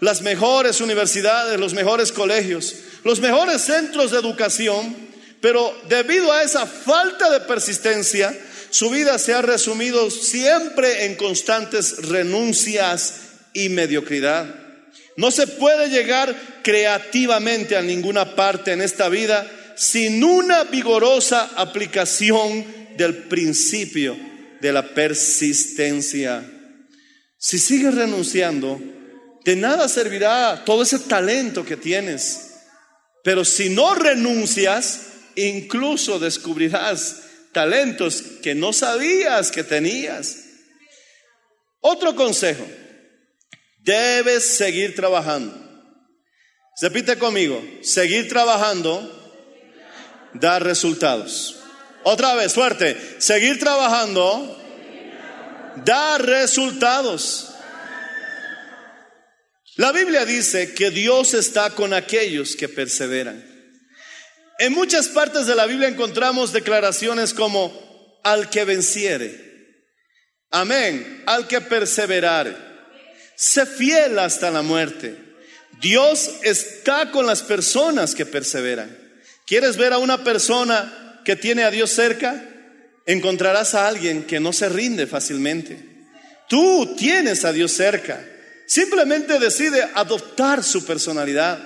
las 0.00 0.22
mejores 0.22 0.80
universidades, 0.80 1.58
los 1.58 1.74
mejores 1.74 2.12
colegios, 2.12 2.74
los 3.04 3.20
mejores 3.20 3.62
centros 3.62 4.10
de 4.10 4.18
educación, 4.18 4.96
pero 5.40 5.76
debido 5.88 6.32
a 6.32 6.42
esa 6.42 6.66
falta 6.66 7.30
de 7.30 7.40
persistencia, 7.40 8.36
su 8.70 8.90
vida 8.90 9.18
se 9.18 9.34
ha 9.34 9.42
resumido 9.42 10.10
siempre 10.10 11.04
en 11.06 11.16
constantes 11.16 12.08
renuncias 12.08 13.14
y 13.52 13.68
mediocridad. 13.68 14.46
No 15.16 15.30
se 15.30 15.46
puede 15.46 15.90
llegar 15.90 16.34
creativamente 16.62 17.76
a 17.76 17.82
ninguna 17.82 18.34
parte 18.34 18.72
en 18.72 18.80
esta 18.80 19.08
vida 19.08 19.46
sin 19.76 20.22
una 20.22 20.64
vigorosa 20.64 21.50
aplicación 21.56 22.64
del 22.96 23.24
principio 23.24 24.16
de 24.60 24.72
la 24.72 24.94
persistencia. 24.94 26.48
Si 27.38 27.58
sigues 27.58 27.94
renunciando, 27.94 28.80
de 29.44 29.56
nada 29.56 29.88
servirá 29.88 30.64
todo 30.64 30.82
ese 30.82 31.00
talento 31.00 31.64
que 31.64 31.76
tienes. 31.76 32.52
Pero 33.24 33.44
si 33.44 33.70
no 33.70 33.94
renuncias, 33.94 35.00
incluso 35.36 36.18
descubrirás 36.18 37.22
talentos 37.52 38.22
que 38.42 38.54
no 38.54 38.72
sabías 38.72 39.50
que 39.50 39.64
tenías. 39.64 40.36
Otro 41.80 42.14
consejo, 42.14 42.64
debes 43.78 44.44
seguir 44.44 44.94
trabajando. 44.94 45.58
Repite 46.80 47.18
conmigo, 47.18 47.62
seguir 47.82 48.28
trabajando 48.28 49.21
da 50.34 50.58
resultados. 50.58 51.56
Otra 52.04 52.34
vez, 52.34 52.54
fuerte, 52.54 52.96
seguir 53.18 53.58
trabajando 53.58 54.58
da 55.84 56.18
resultados. 56.18 57.48
La 59.76 59.92
Biblia 59.92 60.26
dice 60.26 60.74
que 60.74 60.90
Dios 60.90 61.34
está 61.34 61.70
con 61.70 61.94
aquellos 61.94 62.56
que 62.56 62.68
perseveran. 62.68 63.42
En 64.58 64.72
muchas 64.74 65.08
partes 65.08 65.46
de 65.46 65.54
la 65.54 65.66
Biblia 65.66 65.88
encontramos 65.88 66.52
declaraciones 66.52 67.32
como 67.32 68.20
al 68.22 68.50
que 68.50 68.64
venciere. 68.64 69.52
Amén. 70.50 71.22
Al 71.26 71.48
que 71.48 71.60
perseverare. 71.60 72.54
Sé 73.34 73.64
fiel 73.64 74.18
hasta 74.18 74.50
la 74.50 74.62
muerte. 74.62 75.16
Dios 75.80 76.30
está 76.42 77.10
con 77.10 77.26
las 77.26 77.42
personas 77.42 78.14
que 78.14 78.26
perseveran. 78.26 79.01
¿Quieres 79.52 79.76
ver 79.76 79.92
a 79.92 79.98
una 79.98 80.24
persona 80.24 81.20
que 81.26 81.36
tiene 81.36 81.64
a 81.64 81.70
Dios 81.70 81.90
cerca? 81.90 82.42
Encontrarás 83.04 83.74
a 83.74 83.86
alguien 83.86 84.22
que 84.22 84.40
no 84.40 84.50
se 84.50 84.66
rinde 84.70 85.06
fácilmente. 85.06 85.78
Tú 86.48 86.96
tienes 86.96 87.44
a 87.44 87.52
Dios 87.52 87.70
cerca. 87.70 88.18
Simplemente 88.66 89.38
decide 89.38 89.86
adoptar 89.94 90.64
su 90.64 90.86
personalidad. 90.86 91.58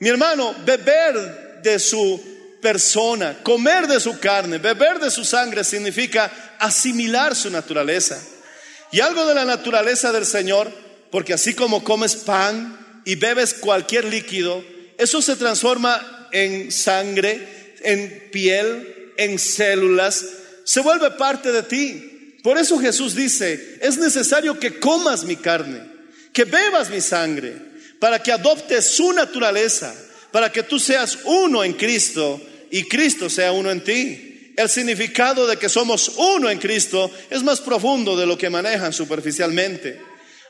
Mi 0.00 0.08
hermano, 0.08 0.52
beber 0.64 1.60
de 1.62 1.78
su 1.78 2.20
persona, 2.60 3.38
comer 3.44 3.86
de 3.86 4.00
su 4.00 4.18
carne, 4.18 4.58
beber 4.58 4.98
de 4.98 5.12
su 5.12 5.24
sangre 5.24 5.62
significa 5.62 6.56
asimilar 6.58 7.36
su 7.36 7.50
naturaleza. 7.50 8.20
Y 8.90 8.98
algo 8.98 9.26
de 9.26 9.36
la 9.36 9.44
naturaleza 9.44 10.10
del 10.10 10.26
Señor, 10.26 10.68
porque 11.12 11.34
así 11.34 11.54
como 11.54 11.84
comes 11.84 12.16
pan 12.16 13.00
y 13.04 13.14
bebes 13.14 13.54
cualquier 13.54 14.06
líquido, 14.06 14.64
eso 14.98 15.22
se 15.22 15.36
transforma 15.36 16.16
en 16.32 16.70
sangre, 16.70 17.76
en 17.82 18.28
piel, 18.30 19.12
en 19.16 19.38
células, 19.38 20.24
se 20.64 20.80
vuelve 20.80 21.10
parte 21.12 21.52
de 21.52 21.62
ti. 21.62 22.36
Por 22.42 22.58
eso 22.58 22.78
Jesús 22.78 23.14
dice, 23.14 23.78
es 23.82 23.98
necesario 23.98 24.58
que 24.58 24.78
comas 24.78 25.24
mi 25.24 25.36
carne, 25.36 25.82
que 26.32 26.44
bebas 26.44 26.90
mi 26.90 27.00
sangre, 27.00 27.54
para 27.98 28.22
que 28.22 28.32
adoptes 28.32 28.86
su 28.86 29.12
naturaleza, 29.12 29.94
para 30.32 30.50
que 30.50 30.62
tú 30.62 30.78
seas 30.78 31.18
uno 31.24 31.62
en 31.64 31.74
Cristo 31.74 32.40
y 32.70 32.84
Cristo 32.84 33.28
sea 33.28 33.52
uno 33.52 33.70
en 33.70 33.84
ti. 33.84 34.52
El 34.56 34.68
significado 34.68 35.46
de 35.46 35.56
que 35.56 35.68
somos 35.68 36.12
uno 36.16 36.50
en 36.50 36.58
Cristo 36.58 37.10
es 37.30 37.42
más 37.42 37.60
profundo 37.60 38.16
de 38.16 38.26
lo 38.26 38.38
que 38.38 38.50
manejan 38.50 38.92
superficialmente. 38.92 40.00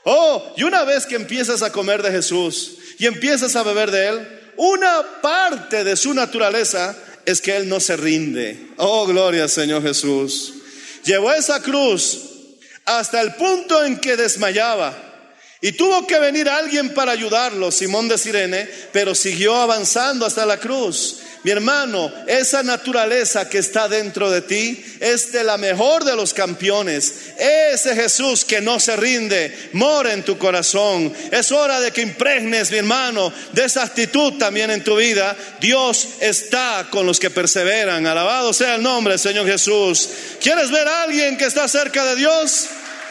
Oh, 0.03 0.53
y 0.57 0.63
una 0.63 0.83
vez 0.83 1.05
que 1.05 1.15
empiezas 1.15 1.61
a 1.61 1.71
comer 1.71 2.01
de 2.01 2.11
Jesús 2.11 2.77
y 2.97 3.05
empiezas 3.05 3.55
a 3.55 3.63
beber 3.63 3.91
de 3.91 4.07
Él, 4.07 4.40
una 4.57 5.21
parte 5.21 5.83
de 5.83 5.95
su 5.95 6.13
naturaleza 6.13 6.95
es 7.25 7.41
que 7.41 7.55
Él 7.55 7.69
no 7.69 7.79
se 7.79 7.97
rinde. 7.97 8.67
Oh, 8.77 9.05
gloria 9.05 9.47
Señor 9.47 9.83
Jesús. 9.83 10.53
Llevó 11.03 11.33
esa 11.33 11.61
cruz 11.61 12.19
hasta 12.85 13.21
el 13.21 13.35
punto 13.35 13.83
en 13.83 13.97
que 13.99 14.17
desmayaba. 14.17 15.09
Y 15.63 15.73
tuvo 15.73 16.07
que 16.07 16.19
venir 16.19 16.49
alguien 16.49 16.93
para 16.93 17.11
ayudarlo, 17.11 17.71
Simón 17.71 18.07
de 18.07 18.17
Sirene, 18.17 18.67
pero 18.91 19.13
siguió 19.13 19.55
avanzando 19.55 20.25
hasta 20.25 20.45
la 20.45 20.57
cruz. 20.57 21.19
Mi 21.43 21.49
hermano, 21.49 22.11
esa 22.27 22.61
naturaleza 22.61 23.49
que 23.49 23.57
está 23.57 23.87
dentro 23.87 24.29
de 24.29 24.43
ti 24.43 24.85
es 24.99 25.31
de 25.31 25.43
la 25.43 25.57
mejor 25.57 26.03
de 26.03 26.15
los 26.15 26.35
campeones. 26.35 27.31
Ese 27.39 27.95
Jesús 27.95 28.45
que 28.45 28.61
no 28.61 28.79
se 28.79 28.95
rinde, 28.95 29.69
mora 29.73 30.13
en 30.13 30.21
tu 30.21 30.37
corazón. 30.37 31.11
Es 31.31 31.51
hora 31.51 31.79
de 31.79 31.89
que 31.89 32.01
impregnes, 32.01 32.69
mi 32.69 32.77
hermano, 32.77 33.33
de 33.53 33.65
esa 33.65 33.81
actitud 33.81 34.33
también 34.33 34.69
en 34.69 34.83
tu 34.83 34.95
vida. 34.97 35.35
Dios 35.59 36.09
está 36.19 36.87
con 36.91 37.07
los 37.07 37.19
que 37.19 37.31
perseveran. 37.31 38.05
Alabado 38.05 38.53
sea 38.53 38.75
el 38.75 38.83
nombre 38.83 39.13
del 39.13 39.19
Señor 39.19 39.47
Jesús. 39.47 40.09
¿Quieres 40.39 40.69
ver 40.69 40.87
a 40.87 41.01
alguien 41.01 41.37
que 41.37 41.45
está 41.45 41.67
cerca 41.67 42.05
de 42.05 42.17
Dios? 42.17 42.67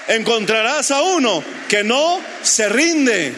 Encontrarás 0.07 0.93
a 0.93 1.03
uno 1.03 1.43
que 1.69 1.83
no 1.83 2.21
se 2.45 2.69
rinde. 2.69 3.35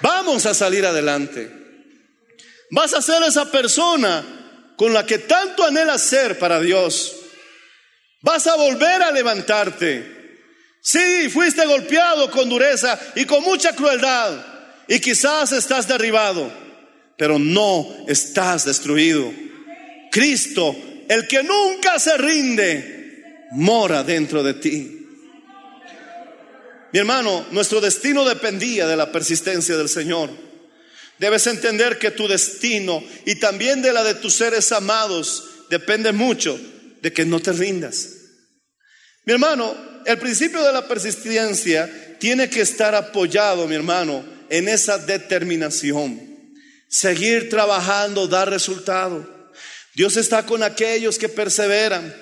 Vamos 0.00 0.46
a 0.46 0.54
salir 0.54 0.86
adelante. 0.86 1.61
Vas 2.72 2.94
a 2.94 3.02
ser 3.02 3.22
esa 3.22 3.50
persona 3.50 4.24
con 4.76 4.94
la 4.94 5.04
que 5.04 5.18
tanto 5.18 5.62
anhelas 5.62 6.00
ser 6.00 6.38
para 6.38 6.58
Dios. 6.58 7.14
Vas 8.22 8.46
a 8.46 8.56
volver 8.56 9.02
a 9.02 9.12
levantarte. 9.12 10.40
Sí, 10.80 11.28
fuiste 11.28 11.66
golpeado 11.66 12.30
con 12.30 12.48
dureza 12.48 12.98
y 13.14 13.26
con 13.26 13.44
mucha 13.44 13.76
crueldad 13.76 14.32
y 14.88 15.00
quizás 15.00 15.52
estás 15.52 15.86
derribado, 15.86 16.50
pero 17.18 17.38
no 17.38 17.86
estás 18.08 18.64
destruido. 18.64 19.30
Cristo, 20.10 20.74
el 21.10 21.28
que 21.28 21.42
nunca 21.42 21.98
se 21.98 22.16
rinde, 22.16 23.48
mora 23.50 24.02
dentro 24.02 24.42
de 24.42 24.54
ti. 24.54 25.06
Mi 26.90 26.98
hermano, 26.98 27.44
nuestro 27.50 27.82
destino 27.82 28.24
dependía 28.24 28.86
de 28.86 28.96
la 28.96 29.12
persistencia 29.12 29.76
del 29.76 29.90
Señor. 29.90 30.51
Debes 31.18 31.46
entender 31.46 31.98
que 31.98 32.10
tu 32.10 32.26
destino 32.26 33.02
y 33.26 33.36
también 33.36 33.82
de 33.82 33.92
la 33.92 34.02
de 34.02 34.14
tus 34.14 34.34
seres 34.34 34.72
amados 34.72 35.44
depende 35.70 36.12
mucho 36.12 36.58
de 37.00 37.12
que 37.12 37.24
no 37.24 37.40
te 37.40 37.52
rindas. 37.52 38.08
Mi 39.24 39.34
hermano, 39.34 39.74
el 40.04 40.18
principio 40.18 40.62
de 40.62 40.72
la 40.72 40.88
persistencia 40.88 42.18
tiene 42.18 42.50
que 42.50 42.60
estar 42.60 42.94
apoyado, 42.94 43.66
mi 43.68 43.74
hermano, 43.74 44.24
en 44.48 44.68
esa 44.68 44.98
determinación. 44.98 46.20
Seguir 46.88 47.48
trabajando 47.48 48.26
da 48.26 48.44
resultado. 48.44 49.50
Dios 49.94 50.16
está 50.16 50.44
con 50.44 50.62
aquellos 50.62 51.18
que 51.18 51.28
perseveran. 51.28 52.14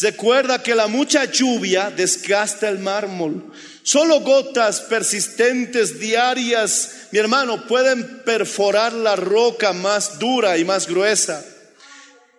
Recuerda 0.00 0.62
que 0.62 0.74
la 0.74 0.86
mucha 0.86 1.24
lluvia 1.26 1.90
desgasta 1.90 2.68
el 2.68 2.78
mármol. 2.78 3.52
Solo 3.82 4.20
gotas 4.20 4.80
persistentes 4.80 5.98
diarias, 5.98 7.08
mi 7.10 7.18
hermano, 7.18 7.66
pueden 7.66 8.22
perforar 8.24 8.92
la 8.92 9.16
roca 9.16 9.72
más 9.72 10.18
dura 10.18 10.56
y 10.56 10.64
más 10.64 10.86
gruesa. 10.86 11.44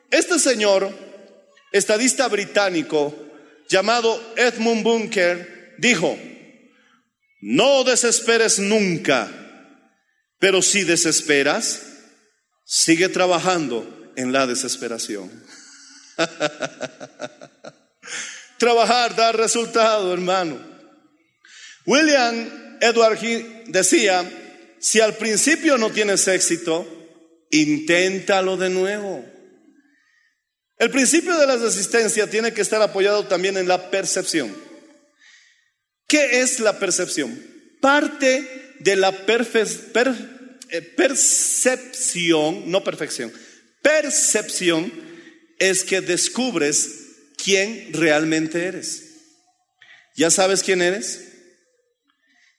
Este 0.10 0.40
señor, 0.40 0.90
estadista 1.72 2.28
británico, 2.28 3.16
llamado 3.68 4.22
Edmund 4.36 4.84
Bunker, 4.84 5.76
dijo, 5.78 6.18
No 7.42 7.84
desesperes 7.84 8.60
nunca, 8.60 9.30
pero 10.40 10.62
si 10.62 10.84
desesperas, 10.84 11.82
sigue 12.64 13.10
trabajando 13.10 14.12
en 14.16 14.32
la 14.32 14.48
desesperación. 14.48 15.43
Trabajar 18.58 19.16
da 19.16 19.32
resultado, 19.32 20.14
hermano. 20.14 20.60
William 21.86 22.78
Edward 22.82 23.24
Hill 23.24 23.64
decía, 23.68 24.30
si 24.80 25.00
al 25.02 25.16
principio 25.16 25.78
no 25.78 25.92
tienes 25.92 26.28
éxito, 26.28 26.88
inténtalo 27.52 28.58
de 28.58 28.70
nuevo. 28.70 29.26
El 30.78 30.90
principio 30.92 31.38
de 31.38 31.48
la 31.48 31.58
resistencia 31.58 32.30
tiene 32.30 32.54
que 32.54 32.62
estar 32.62 32.82
apoyado 32.82 33.28
también 33.28 33.58
en 33.58 33.68
la 33.68 33.90
percepción. 33.90 34.56
¿Qué 36.08 36.42
es 36.42 36.60
la 36.60 36.80
percepción? 36.80 37.42
Parte 37.82 38.76
de 38.80 38.96
la 38.96 39.26
perfe- 39.26 39.92
per- 39.92 40.60
eh, 40.70 40.82
percepción, 40.82 42.70
no 42.72 42.84
perfección, 42.84 43.32
percepción 43.82 44.92
es 45.60 45.84
que 45.84 46.02
descubres 46.02 46.90
quién 47.38 47.94
realmente 47.94 48.66
eres. 48.66 49.04
¿Ya 50.16 50.30
sabes 50.30 50.64
quién 50.64 50.82
eres? 50.82 51.22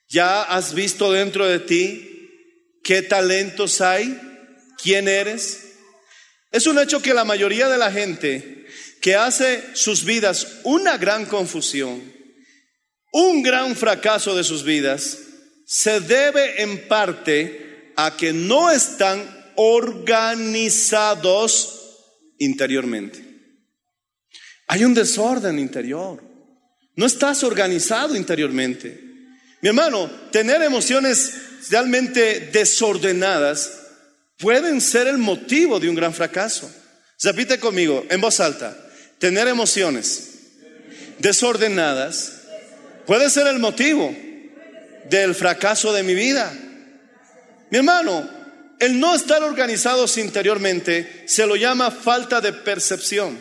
¿Ya 0.09 0.43
has 0.43 0.73
visto 0.73 1.11
dentro 1.11 1.47
de 1.47 1.59
ti 1.59 2.29
qué 2.83 3.01
talentos 3.01 3.81
hay? 3.81 4.19
¿Quién 4.81 5.07
eres? 5.07 5.61
Es 6.51 6.67
un 6.67 6.79
hecho 6.79 7.01
que 7.01 7.13
la 7.13 7.25
mayoría 7.25 7.69
de 7.69 7.77
la 7.77 7.91
gente 7.91 8.65
que 9.01 9.15
hace 9.15 9.63
sus 9.73 10.03
vidas 10.03 10.59
una 10.63 10.97
gran 10.97 11.25
confusión, 11.25 12.01
un 13.11 13.43
gran 13.43 13.75
fracaso 13.75 14.35
de 14.35 14.43
sus 14.43 14.63
vidas, 14.63 15.19
se 15.65 15.99
debe 15.99 16.61
en 16.61 16.87
parte 16.87 17.93
a 17.95 18.15
que 18.15 18.33
no 18.33 18.71
están 18.71 19.51
organizados 19.55 21.84
interiormente. 22.39 23.35
Hay 24.67 24.83
un 24.83 24.93
desorden 24.93 25.59
interior. 25.59 26.23
No 26.95 27.05
estás 27.05 27.43
organizado 27.43 28.15
interiormente. 28.15 28.99
Mi 29.61 29.69
hermano, 29.69 30.09
tener 30.31 30.61
emociones 30.61 31.33
realmente 31.69 32.49
desordenadas 32.51 33.71
pueden 34.37 34.81
ser 34.81 35.07
el 35.07 35.17
motivo 35.17 35.79
de 35.79 35.89
un 35.89 35.95
gran 35.95 36.13
fracaso. 36.13 36.71
Repite 37.21 37.59
conmigo 37.59 38.05
en 38.09 38.21
voz 38.21 38.39
alta. 38.39 38.77
Tener 39.19 39.47
emociones 39.47 40.31
desordenadas 41.19 42.41
puede 43.05 43.29
ser 43.29 43.47
el 43.47 43.59
motivo 43.59 44.15
del 45.09 45.35
fracaso 45.35 45.93
de 45.93 46.03
mi 46.03 46.13
vida. 46.13 46.53
Mi 47.69 47.77
hermano, 47.77 48.29
el 48.79 48.99
no 48.99 49.15
estar 49.15 49.43
organizados 49.43 50.17
interiormente 50.17 51.23
se 51.27 51.45
lo 51.45 51.55
llama 51.55 51.91
falta 51.91 52.41
de 52.41 52.53
percepción. 52.53 53.37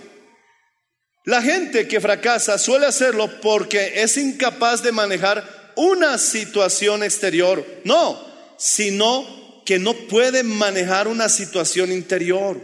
La 1.25 1.43
gente 1.43 1.89
que 1.89 2.01
fracasa 2.01 2.59
suele 2.59 2.87
hacerlo 2.87 3.41
porque 3.41 4.03
es 4.03 4.17
incapaz 4.17 4.83
de 4.83 4.93
manejar 4.93 5.73
una 5.77 6.19
situación 6.19 7.03
exterior. 7.03 7.65
No, 7.85 8.25
sino 8.59 9.63
que 9.65 9.79
no 9.79 9.95
puede 9.95 10.43
manejar 10.43 11.09
una 11.09 11.29
situación 11.29 11.91
interior. 11.91 12.61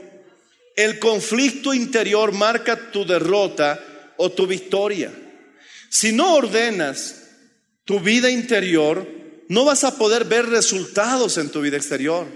El 0.76 0.98
conflicto 0.98 1.74
interior 1.74 2.32
marca 2.32 2.90
tu 2.90 3.06
derrota 3.06 3.82
o 4.18 4.30
tu 4.30 4.46
victoria. 4.46 5.10
Si 5.88 6.12
no 6.12 6.34
ordenas 6.34 7.16
tu 7.84 7.98
vida 7.98 8.30
interior, 8.30 9.08
no 9.48 9.64
vas 9.64 9.84
a 9.84 9.96
poder 9.96 10.24
ver 10.26 10.46
resultados 10.46 11.38
en 11.38 11.50
tu 11.50 11.60
vida 11.60 11.76
exterior. 11.76 12.26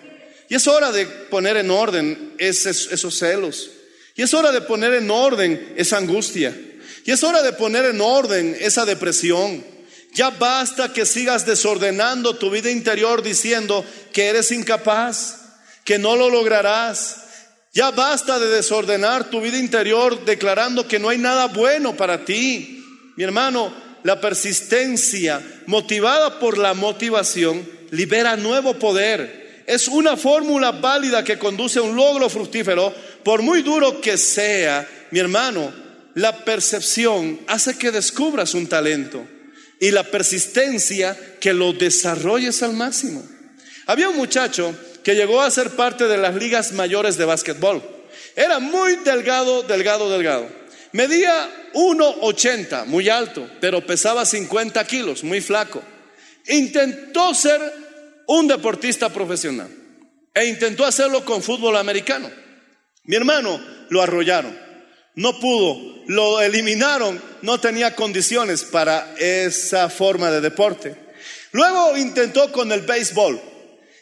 Y 0.48 0.54
es 0.54 0.66
hora 0.66 0.92
de 0.92 1.06
poner 1.06 1.56
en 1.56 1.70
orden 1.70 2.34
esos, 2.38 2.88
esos 2.92 3.18
celos. 3.18 3.70
Y 4.14 4.22
es 4.22 4.34
hora 4.34 4.52
de 4.52 4.60
poner 4.60 4.94
en 4.94 5.10
orden 5.10 5.74
esa 5.76 5.98
angustia. 5.98 6.56
Y 7.04 7.10
es 7.10 7.22
hora 7.22 7.42
de 7.42 7.52
poner 7.52 7.84
en 7.86 8.00
orden 8.00 8.56
esa 8.60 8.84
depresión. 8.84 9.64
Ya 10.12 10.30
basta 10.30 10.92
que 10.92 11.06
sigas 11.06 11.44
desordenando 11.44 12.36
tu 12.36 12.48
vida 12.50 12.70
interior 12.70 13.22
diciendo 13.22 13.84
que 14.12 14.26
eres 14.26 14.52
incapaz, 14.52 15.40
que 15.84 15.98
no 15.98 16.14
lo 16.14 16.30
lograrás. 16.30 17.24
Ya 17.72 17.90
basta 17.90 18.38
de 18.38 18.46
desordenar 18.46 19.30
tu 19.30 19.40
vida 19.40 19.58
interior 19.58 20.24
declarando 20.24 20.86
que 20.86 21.00
no 21.00 21.08
hay 21.08 21.18
nada 21.18 21.46
bueno 21.48 21.96
para 21.96 22.24
ti. 22.24 22.84
Mi 23.16 23.24
hermano, 23.24 23.74
la 24.04 24.20
persistencia 24.20 25.42
motivada 25.66 26.38
por 26.38 26.58
la 26.58 26.74
motivación 26.74 27.68
libera 27.90 28.36
nuevo 28.36 28.74
poder. 28.78 29.43
Es 29.66 29.88
una 29.88 30.16
fórmula 30.16 30.72
válida 30.72 31.24
que 31.24 31.38
conduce 31.38 31.78
a 31.78 31.82
un 31.82 31.96
logro 31.96 32.28
fructífero, 32.28 32.94
por 33.22 33.42
muy 33.42 33.62
duro 33.62 34.00
que 34.00 34.18
sea, 34.18 34.86
mi 35.10 35.18
hermano, 35.18 35.72
la 36.14 36.44
percepción 36.44 37.40
hace 37.46 37.76
que 37.76 37.90
descubras 37.90 38.54
un 38.54 38.66
talento 38.66 39.26
y 39.80 39.90
la 39.90 40.04
persistencia 40.04 41.16
que 41.40 41.52
lo 41.52 41.72
desarrolles 41.72 42.62
al 42.62 42.74
máximo. 42.74 43.24
Había 43.86 44.08
un 44.08 44.16
muchacho 44.16 44.74
que 45.02 45.14
llegó 45.14 45.42
a 45.42 45.50
ser 45.50 45.70
parte 45.70 46.06
de 46.06 46.16
las 46.16 46.34
ligas 46.34 46.72
mayores 46.72 47.16
de 47.16 47.24
básquetbol. 47.24 47.82
Era 48.36 48.58
muy 48.58 48.96
delgado, 48.96 49.62
delgado, 49.62 50.10
delgado. 50.10 50.48
Medía 50.92 51.50
1,80, 51.74 52.86
muy 52.86 53.08
alto, 53.08 53.48
pero 53.60 53.84
pesaba 53.84 54.24
50 54.24 54.84
kilos, 54.86 55.24
muy 55.24 55.40
flaco. 55.40 55.82
Intentó 56.46 57.34
ser 57.34 57.60
un 58.26 58.48
deportista 58.48 59.08
profesional 59.08 59.68
e 60.34 60.46
intentó 60.46 60.84
hacerlo 60.84 61.24
con 61.24 61.42
fútbol 61.42 61.76
americano. 61.76 62.30
Mi 63.04 63.16
hermano 63.16 63.60
lo 63.90 64.02
arrollaron, 64.02 64.58
no 65.14 65.38
pudo, 65.38 66.02
lo 66.06 66.40
eliminaron, 66.40 67.20
no 67.42 67.60
tenía 67.60 67.94
condiciones 67.94 68.64
para 68.64 69.14
esa 69.18 69.88
forma 69.88 70.30
de 70.30 70.40
deporte. 70.40 70.96
Luego 71.52 71.96
intentó 71.96 72.50
con 72.50 72.72
el 72.72 72.80
béisbol. 72.80 73.40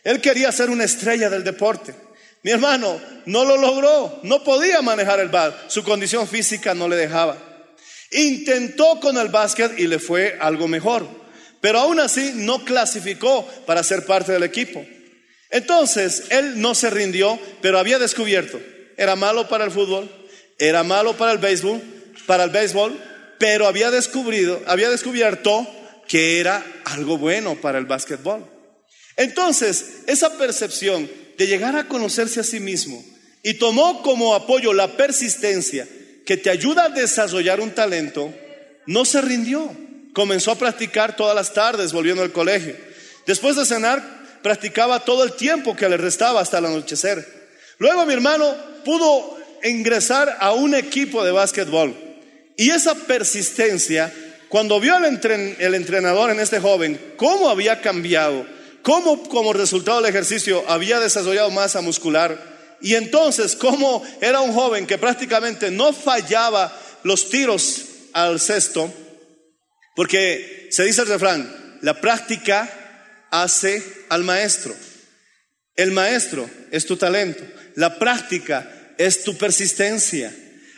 Él 0.05 0.21
quería 0.21 0.51
ser 0.53 0.71
una 0.71 0.85
estrella 0.85 1.29
del 1.29 1.45
deporte. 1.45 1.95
Mi 2.43 2.51
hermano 2.51 3.01
no 3.27 3.45
lo 3.45 3.57
logró, 3.57 4.21
no 4.25 4.43
podía 4.43 4.83
manejar 4.83 5.21
el 5.21 5.29
bat, 5.29 5.55
su 5.69 5.85
condición 5.85 6.27
física 6.27 6.75
no 6.75 6.89
le 6.89 6.97
dejaba. 6.97 7.37
Intentó 8.11 8.99
con 9.01 9.17
el 9.17 9.29
básquet 9.29 9.79
y 9.79 9.87
le 9.87 9.99
fue 9.99 10.37
algo 10.41 10.67
mejor, 10.67 11.07
pero 11.63 11.79
aún 11.79 12.01
así 12.01 12.33
no 12.35 12.65
clasificó 12.65 13.47
para 13.65 13.85
ser 13.85 14.05
parte 14.05 14.33
del 14.33 14.43
equipo. 14.43 14.85
Entonces, 15.49 16.25
él 16.31 16.61
no 16.61 16.75
se 16.75 16.91
rindió, 16.91 17.39
pero 17.63 17.79
había 17.79 17.99
descubierto, 17.99 18.61
era 18.97 19.17
malo 19.17 19.49
para 19.49 19.65
el 19.65 19.71
fútbol, 19.71 20.11
era 20.59 20.83
malo 20.83 21.17
para 21.17 21.33
el 21.33 21.39
béisbol, 21.39 21.81
para 22.27 22.45
el 22.45 22.51
béisbol, 22.51 23.01
pero 23.39 23.69
había 23.69 23.91
descubrido, 23.93 24.61
había 24.67 24.91
descubierto 24.91 25.67
que 26.09 26.41
era 26.41 26.65
algo 26.85 27.17
bueno 27.17 27.55
para 27.61 27.79
el 27.79 27.87
básquetbol. 27.87 28.45
Entonces, 29.17 30.01
esa 30.09 30.37
percepción 30.37 31.09
de 31.39 31.47
llegar 31.47 31.77
a 31.77 31.87
conocerse 31.87 32.41
a 32.41 32.45
sí 32.45 32.59
mismo 32.59 33.05
y 33.45 33.55
tomó 33.55 34.03
como 34.03 34.35
apoyo 34.35 34.73
la 34.73 34.97
persistencia 34.97 35.87
que 36.27 36.37
te 36.37 36.51
ayuda 36.51 36.87
a 36.87 36.89
desarrollar 36.89 37.61
un 37.61 37.71
talento, 37.71 38.35
no 38.87 39.05
se 39.05 39.21
rindió. 39.21 39.92
Comenzó 40.13 40.51
a 40.53 40.59
practicar 40.59 41.17
todas 41.17 41.35
las 41.35 41.53
tardes 41.55 41.93
volviendo 41.93 42.23
al 42.23 42.33
colegio. 42.33 42.77
Después 43.27 43.57
de 43.57 43.65
cenar, 43.65 44.03
practicaba 44.43 45.01
todo 45.01 45.25
el 45.25 45.33
tiempo 45.33 45.77
que 45.77 45.89
le 45.89 45.97
restaba 45.97 46.41
hasta 46.41 46.59
el 46.59 46.67
anochecer. 46.67 47.27
Luego 47.79 48.05
mi 48.05 48.13
hermano 48.13 48.55
pudo 48.85 49.39
ingresar 49.65 50.37
a 50.41 50.53
un 50.53 50.75
equipo 50.75 51.25
de 51.25 51.31
básquetbol. 51.31 51.95
Y 52.57 52.71
esa 52.71 52.95
persistencia, 52.95 54.13
cuando 54.49 54.81
vio 54.81 54.97
el, 54.99 55.05
entren, 55.05 55.57
el 55.59 55.75
entrenador 55.75 56.31
en 56.31 56.41
este 56.41 56.61
joven, 56.61 57.15
cómo 57.17 57.49
había 57.49 57.81
cambiado, 57.81 58.45
cómo 58.83 59.23
como 59.29 59.53
resultado 59.53 60.01
del 60.01 60.11
ejercicio 60.11 60.63
había 60.69 61.01
desarrollado 61.01 61.51
masa 61.51 61.81
muscular, 61.81 62.53
y 62.83 62.95
entonces 62.95 63.55
cómo 63.55 64.03
era 64.21 64.41
un 64.41 64.53
joven 64.53 64.87
que 64.87 64.99
prácticamente 64.99 65.71
no 65.71 65.93
fallaba 65.93 66.77
los 67.05 67.31
tiros 67.31 67.85
al 68.13 68.41
cesto, 68.41 68.93
porque 69.95 70.69
se 70.71 70.85
dice 70.85 71.03
el 71.03 71.09
refrán, 71.09 71.79
la 71.83 72.01
práctica 72.01 73.27
hace 73.31 73.83
al 74.09 74.25
maestro. 74.25 74.75
El 75.75 75.93
maestro 75.93 76.49
es 76.71 76.87
tu 76.87 76.97
talento, 76.97 77.43
la 77.77 77.99
práctica 77.99 78.95
es 78.99 79.25
tu 79.25 79.37
persistencia. 79.37 80.35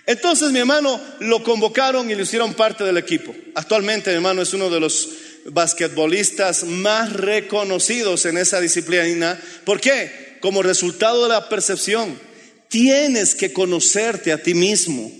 Entonces 0.06 0.50
mi 0.52 0.58
hermano 0.58 1.00
lo 1.20 1.42
convocaron 1.42 2.10
y 2.10 2.14
lo 2.14 2.22
hicieron 2.22 2.54
parte 2.54 2.84
del 2.84 2.98
equipo. 2.98 3.34
Actualmente 3.54 4.10
mi 4.10 4.16
hermano 4.16 4.42
es 4.42 4.52
uno 4.52 4.70
de 4.70 4.80
los 4.80 5.08
basquetbolistas 5.46 6.64
más 6.64 7.12
reconocidos 7.12 8.24
en 8.26 8.38
esa 8.38 8.60
disciplina. 8.60 9.40
¿Por 9.64 9.80
qué? 9.80 10.38
Como 10.40 10.62
resultado 10.62 11.24
de 11.24 11.30
la 11.30 11.48
percepción. 11.48 12.18
Tienes 12.68 13.34
que 13.34 13.52
conocerte 13.52 14.32
a 14.32 14.42
ti 14.42 14.54
mismo. 14.54 15.10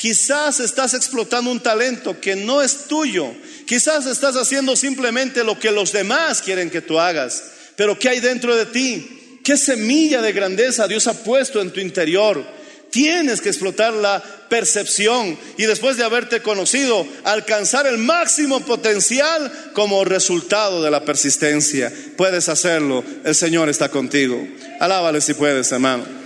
Quizás 0.00 0.60
estás 0.60 0.94
explotando 0.94 1.50
un 1.50 1.60
talento 1.60 2.18
que 2.18 2.34
no 2.34 2.62
es 2.62 2.86
tuyo. 2.86 3.34
Quizás 3.66 4.06
estás 4.06 4.34
haciendo 4.34 4.74
simplemente 4.74 5.44
lo 5.44 5.58
que 5.58 5.70
los 5.70 5.92
demás 5.92 6.40
quieren 6.40 6.70
que 6.70 6.80
tú 6.80 6.98
hagas, 6.98 7.44
pero 7.76 7.98
¿qué 7.98 8.08
hay 8.08 8.20
dentro 8.20 8.56
de 8.56 8.64
ti? 8.64 9.40
¿Qué 9.44 9.58
semilla 9.58 10.22
de 10.22 10.32
grandeza 10.32 10.88
Dios 10.88 11.06
ha 11.06 11.22
puesto 11.22 11.60
en 11.60 11.70
tu 11.70 11.80
interior? 11.80 12.42
Tienes 12.88 13.42
que 13.42 13.50
explotar 13.50 13.92
la 13.92 14.22
percepción 14.48 15.38
y 15.58 15.64
después 15.64 15.98
de 15.98 16.04
haberte 16.04 16.40
conocido, 16.40 17.06
alcanzar 17.24 17.86
el 17.86 17.98
máximo 17.98 18.60
potencial 18.60 19.52
como 19.74 20.06
resultado 20.06 20.82
de 20.82 20.90
la 20.90 21.04
persistencia. 21.04 21.92
Puedes 22.16 22.48
hacerlo, 22.48 23.04
el 23.22 23.34
Señor 23.34 23.68
está 23.68 23.90
contigo. 23.90 24.48
Alábale 24.80 25.20
si 25.20 25.34
puedes, 25.34 25.70
hermano. 25.70 26.19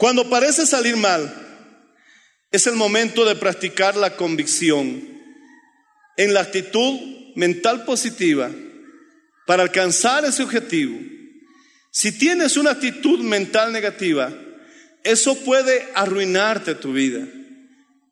Cuando 0.00 0.30
parece 0.30 0.64
salir 0.64 0.96
mal, 0.96 1.30
es 2.50 2.66
el 2.66 2.74
momento 2.74 3.26
de 3.26 3.34
practicar 3.34 3.96
la 3.96 4.16
convicción 4.16 5.06
en 6.16 6.32
la 6.32 6.40
actitud 6.40 6.98
mental 7.36 7.84
positiva 7.84 8.50
para 9.46 9.62
alcanzar 9.62 10.24
ese 10.24 10.42
objetivo. 10.42 10.98
Si 11.90 12.12
tienes 12.12 12.56
una 12.56 12.70
actitud 12.70 13.20
mental 13.20 13.74
negativa, 13.74 14.32
eso 15.04 15.34
puede 15.44 15.86
arruinarte 15.94 16.76
tu 16.76 16.94
vida. 16.94 17.28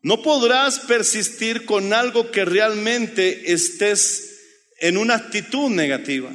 No 0.03 0.21
podrás 0.21 0.81
persistir 0.81 1.65
con 1.65 1.91
algo 1.91 2.29
que 2.29 2.45
realmente 2.45 3.51
estés 3.51 4.37
en 4.79 4.95
una 4.95 5.15
actitud 5.15 5.71
negativa. 5.71 6.29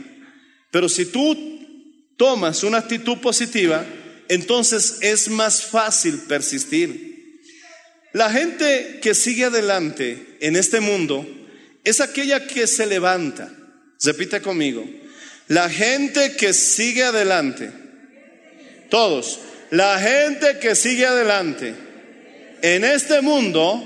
Pero 0.73 0.89
si 0.89 1.07
tú 1.07 1.37
tomas 2.17 2.65
una 2.65 2.79
actitud 2.79 3.19
positiva, 3.19 3.87
entonces 4.29 4.99
es 5.01 5.29
más 5.29 5.63
fácil 5.63 6.21
persistir. 6.21 7.15
La 8.13 8.31
gente 8.31 9.01
que 9.03 9.15
sigue 9.15 9.45
adelante 9.45 10.37
en 10.41 10.57
este 10.57 10.81
mundo 10.81 11.27
es 11.83 12.01
aquella 12.01 12.47
que 12.47 12.67
se 12.67 12.87
levanta. 12.87 13.51
Repite 14.03 14.41
conmigo. 14.41 14.89
La 15.49 15.69
gente 15.69 16.37
que 16.37 16.53
sigue 16.55 17.05
adelante. 17.05 17.71
Todos. 18.89 19.41
La 19.71 19.99
gente 19.99 20.59
que 20.61 20.75
sigue 20.77 21.07
adelante 21.07 21.75
en 22.63 22.85
este 22.85 23.21
mundo 23.21 23.83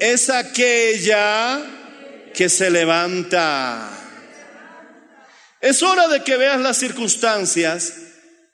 es 0.00 0.28
aquella 0.28 1.62
que 2.34 2.48
se 2.48 2.70
levanta. 2.70 3.90
Es 5.60 5.82
hora 5.82 6.08
de 6.08 6.24
que 6.24 6.36
veas 6.36 6.60
las 6.60 6.76
circunstancias 6.76 7.94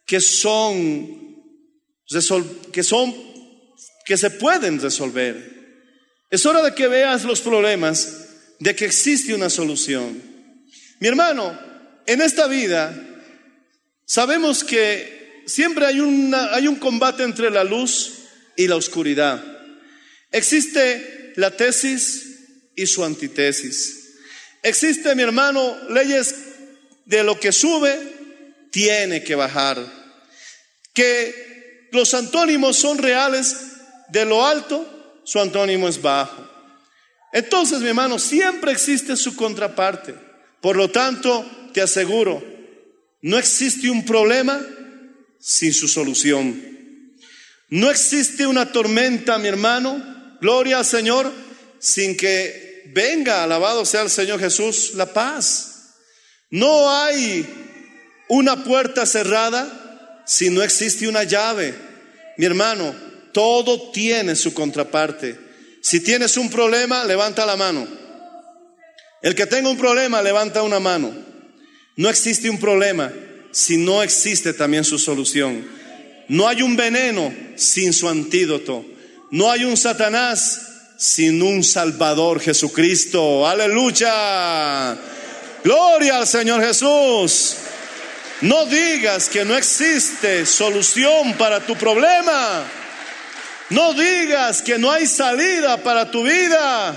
que 0.09 0.23
son, 0.23 1.37
que 2.73 2.83
son, 2.83 3.15
que 4.07 4.17
se 4.17 4.31
pueden 4.31 4.81
resolver. 4.81 5.37
Es 6.31 6.47
hora 6.47 6.63
de 6.63 6.75
que 6.75 6.89
veas 6.89 7.25
los 7.25 7.43
problemas, 7.43 8.27
de 8.59 8.75
que 8.75 8.87
existe 8.87 9.35
una 9.35 9.51
solución. 9.51 10.21
Mi 10.99 11.09
hermano, 11.09 11.57
en 12.07 12.23
esta 12.23 12.47
vida 12.47 12.99
sabemos 14.07 14.65
que 14.65 15.43
siempre 15.47 15.85
hay, 15.85 16.01
una, 16.01 16.55
hay 16.55 16.69
un 16.69 16.77
combate 16.77 17.23
entre 17.23 17.51
la 17.51 17.63
luz 17.63 18.15
y 18.57 18.67
la 18.67 18.77
oscuridad. 18.77 19.45
Existe 20.33 21.35
la 21.37 21.55
tesis 21.55 22.71
y 22.75 22.87
su 22.87 23.05
antitesis. 23.05 24.15
Existe, 24.63 25.15
mi 25.15 25.23
hermano, 25.23 25.77
leyes 25.91 26.35
de 27.05 27.23
lo 27.25 27.39
que 27.39 27.53
sube, 27.53 27.95
tiene 28.71 29.23
que 29.23 29.35
bajar. 29.35 29.98
Que 30.99 31.89
los 31.93 32.13
antónimos 32.13 32.77
son 32.77 32.99
reales 32.99 33.57
de 34.09 34.25
lo 34.25 34.45
alto, 34.45 35.21
su 35.23 35.39
antónimo 35.39 35.87
es 35.87 36.03
bajo. 36.03 36.45
Entonces, 37.33 37.79
mi 37.79 37.87
hermano, 37.87 38.19
siempre 38.19 38.73
existe 38.73 39.17
su 39.17 39.37
contraparte. 39.37 40.17
Por 40.61 40.75
lo 40.75 40.91
tanto, 40.91 41.49
te 41.73 41.81
aseguro, 41.81 42.43
no 43.23 43.39
existe 43.39 43.89
un 43.89 44.05
problema 44.05 44.61
sin 45.39 45.73
su 45.73 45.87
solución. 45.87 46.65
No 47.69 47.93
existe 47.93 48.45
una 48.45 48.73
tormenta, 48.73 49.39
mi 49.39 49.47
hermano, 49.47 50.37
gloria 50.41 50.79
al 50.79 50.85
Señor, 50.85 51.31
sin 51.79 52.17
que 52.17 52.91
venga, 52.93 53.45
alabado 53.45 53.85
sea 53.85 54.03
el 54.03 54.11
Señor 54.11 54.41
Jesús, 54.41 54.95
la 54.95 55.13
paz. 55.13 55.95
No 56.51 56.91
hay 56.91 57.47
una 58.29 58.65
puerta 58.65 59.07
cerrada 59.07 59.85
si 60.29 60.51
no 60.51 60.63
existe 60.63 61.09
una 61.09 61.25
llave. 61.25 61.75
Mi 62.37 62.45
hermano, 62.45 62.95
todo 63.33 63.91
tiene 63.91 64.37
su 64.37 64.53
contraparte. 64.53 65.39
Si 65.81 66.01
tienes 66.01 66.37
un 66.37 66.51
problema, 66.51 67.03
levanta 67.05 67.47
la 67.47 67.57
mano. 67.57 67.89
El 69.23 69.35
que 69.35 69.47
tenga 69.47 69.71
un 69.71 69.79
problema, 69.79 70.21
levanta 70.21 70.63
una 70.63 70.79
mano. 70.81 71.15
No 71.97 72.11
existe 72.11 72.51
un 72.51 72.59
problema 72.59 73.11
si 73.53 73.79
no 73.79 74.03
existe 74.03 74.53
también 74.53 74.85
su 74.85 74.99
solución. 74.99 75.67
No 76.29 76.47
hay 76.47 76.61
un 76.61 76.77
veneno 76.77 77.35
sin 77.57 77.95
su 77.95 78.07
antídoto. 78.07 78.85
No 79.31 79.51
hay 79.51 79.65
un 79.65 79.79
Satanás 79.79 80.61
sin 80.99 81.41
un 81.41 81.65
Salvador 81.65 82.39
Jesucristo. 82.39 83.49
Aleluya. 83.49 84.95
Gloria 85.65 86.19
al 86.19 86.27
Señor 86.27 86.63
Jesús. 86.63 87.57
No 88.41 88.67
digas 88.67 89.29
que 89.29 89.45
no 89.45 89.57
existe 89.57 90.47
solución 90.47 91.35
para 91.35 91.61
tu 91.61 91.75
problema. 91.77 92.65
No 93.71 93.95
digas 93.95 94.63
que 94.63 94.79
no 94.79 94.91
hay 94.91 95.07
salida 95.07 95.79
para 95.79 96.11
tu 96.11 96.23
vida, 96.23 96.95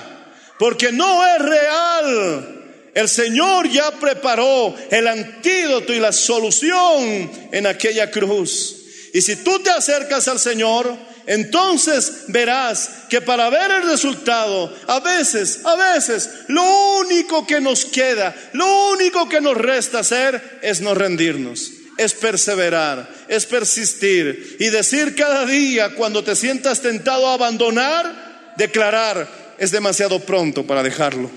porque 0.59 0.91
no 0.91 1.25
es 1.27 1.41
real. 1.41 2.61
El 2.93 3.09
Señor 3.09 3.69
ya 3.69 3.91
preparó 3.91 4.75
el 4.89 5.07
antídoto 5.07 5.93
y 5.93 5.99
la 5.99 6.11
solución 6.11 7.49
en 7.51 7.65
aquella 7.65 8.11
cruz. 8.11 8.75
Y 9.13 9.21
si 9.21 9.37
tú 9.37 9.59
te 9.59 9.71
acercas 9.71 10.27
al 10.27 10.39
Señor, 10.39 10.95
entonces 11.28 12.26
verás 12.28 12.89
que 13.09 13.22
para 13.22 13.49
ver 13.49 13.72
el 13.72 13.89
resultado, 13.89 14.74
a 14.88 14.99
veces, 14.99 15.61
a 15.65 15.76
veces, 15.76 16.30
lo 16.47 16.63
único 16.99 17.45
que 17.45 17.61
nos 17.61 17.86
queda, 17.86 18.36
lo 18.53 18.89
único 18.89 19.28
que 19.30 19.41
nos 19.41 19.57
resta 19.57 19.99
hacer 19.99 20.59
es 20.61 20.82
no 20.82 20.93
rendirnos 20.93 21.72
es 21.97 22.13
perseverar, 22.13 23.07
es 23.28 23.45
persistir 23.45 24.57
y 24.59 24.69
decir 24.69 25.13
cada 25.13 25.45
día 25.45 25.93
cuando 25.95 26.24
te 26.24 26.36
sientas 26.36 26.82
tentado 26.82 27.28
a 27.28 27.36
abandonar, 27.36 28.53
declarar, 28.57 29.28
es 29.59 29.72
demasiado 29.72 30.19
pronto 30.19 30.65
para 30.65 30.82
dejarlo. 30.82 31.30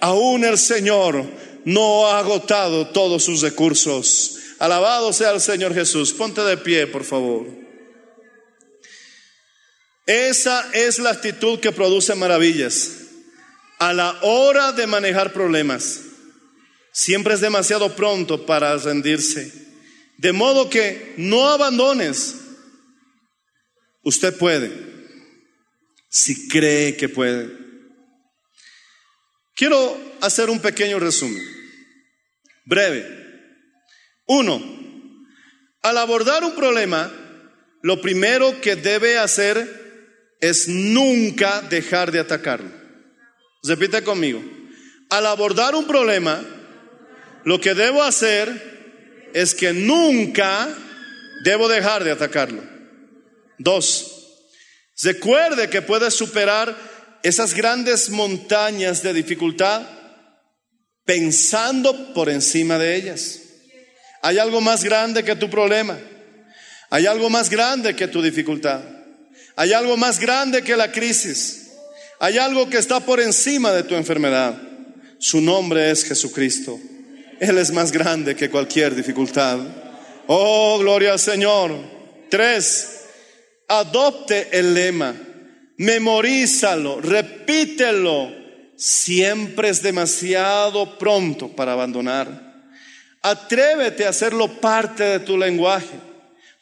Aún 0.00 0.44
el 0.44 0.58
Señor 0.58 1.24
no 1.64 2.06
ha 2.06 2.18
agotado 2.18 2.88
todos 2.88 3.24
sus 3.24 3.40
recursos. 3.40 4.36
Alabado 4.58 5.12
sea 5.12 5.30
el 5.30 5.40
Señor 5.40 5.74
Jesús. 5.74 6.12
Ponte 6.12 6.42
de 6.42 6.56
pie, 6.56 6.86
por 6.86 7.04
favor. 7.04 7.46
Esa 10.08 10.70
es 10.72 10.98
la 10.98 11.10
actitud 11.10 11.60
que 11.60 11.70
produce 11.70 12.14
maravillas. 12.14 12.92
A 13.78 13.92
la 13.92 14.18
hora 14.22 14.72
de 14.72 14.86
manejar 14.86 15.34
problemas, 15.34 16.00
siempre 16.92 17.34
es 17.34 17.42
demasiado 17.42 17.94
pronto 17.94 18.46
para 18.46 18.74
rendirse. 18.78 19.52
De 20.16 20.32
modo 20.32 20.70
que 20.70 21.12
no 21.18 21.46
abandones. 21.46 22.36
Usted 24.02 24.34
puede, 24.38 24.72
si 26.08 26.48
cree 26.48 26.96
que 26.96 27.10
puede. 27.10 27.50
Quiero 29.54 30.00
hacer 30.22 30.48
un 30.48 30.60
pequeño 30.60 30.98
resumen, 30.98 31.44
breve. 32.64 33.06
Uno, 34.26 34.62
al 35.82 35.98
abordar 35.98 36.44
un 36.44 36.54
problema, 36.54 37.12
lo 37.82 38.00
primero 38.00 38.58
que 38.62 38.74
debe 38.74 39.18
hacer 39.18 39.87
es 40.40 40.68
nunca 40.68 41.62
dejar 41.62 42.12
de 42.12 42.20
atacarlo. 42.20 42.70
Repite 43.64 44.02
conmigo. 44.02 44.42
Al 45.10 45.26
abordar 45.26 45.74
un 45.74 45.86
problema, 45.86 46.44
lo 47.44 47.60
que 47.60 47.74
debo 47.74 48.02
hacer 48.02 49.30
es 49.34 49.54
que 49.54 49.72
nunca 49.72 50.68
debo 51.44 51.68
dejar 51.68 52.04
de 52.04 52.12
atacarlo. 52.12 52.62
Dos, 53.58 54.44
recuerde 55.02 55.68
que 55.68 55.82
puede 55.82 56.10
superar 56.10 56.76
esas 57.22 57.54
grandes 57.54 58.10
montañas 58.10 59.02
de 59.02 59.12
dificultad 59.12 59.82
pensando 61.04 62.12
por 62.14 62.28
encima 62.28 62.78
de 62.78 62.94
ellas. 62.94 63.40
Hay 64.22 64.38
algo 64.38 64.60
más 64.60 64.84
grande 64.84 65.24
que 65.24 65.36
tu 65.36 65.48
problema. 65.48 65.98
Hay 66.90 67.06
algo 67.06 67.30
más 67.30 67.50
grande 67.50 67.96
que 67.96 68.08
tu 68.08 68.20
dificultad. 68.22 68.97
Hay 69.58 69.72
algo 69.72 69.96
más 69.96 70.18
grande 70.20 70.62
que 70.62 70.76
la 70.76 70.90
crisis. 70.92 71.72
Hay 72.20 72.38
algo 72.38 72.70
que 72.70 72.78
está 72.78 73.00
por 73.00 73.20
encima 73.20 73.72
de 73.72 73.82
tu 73.82 73.94
enfermedad. 73.94 74.56
Su 75.18 75.40
nombre 75.40 75.90
es 75.90 76.04
Jesucristo. 76.04 76.78
Él 77.40 77.58
es 77.58 77.72
más 77.72 77.92
grande 77.92 78.36
que 78.36 78.50
cualquier 78.50 78.94
dificultad. 78.94 79.58
Oh, 80.28 80.78
gloria 80.78 81.12
al 81.12 81.18
Señor. 81.18 81.72
Tres, 82.30 82.98
Adopte 83.68 84.48
el 84.52 84.72
lema, 84.72 85.14
memorízalo, 85.76 87.02
repítelo. 87.02 88.32
Siempre 88.76 89.68
es 89.68 89.82
demasiado 89.82 90.98
pronto 90.98 91.48
para 91.48 91.72
abandonar. 91.72 92.62
Atrévete 93.20 94.06
a 94.06 94.10
hacerlo 94.10 94.60
parte 94.60 95.04
de 95.04 95.20
tu 95.20 95.36
lenguaje. 95.36 96.00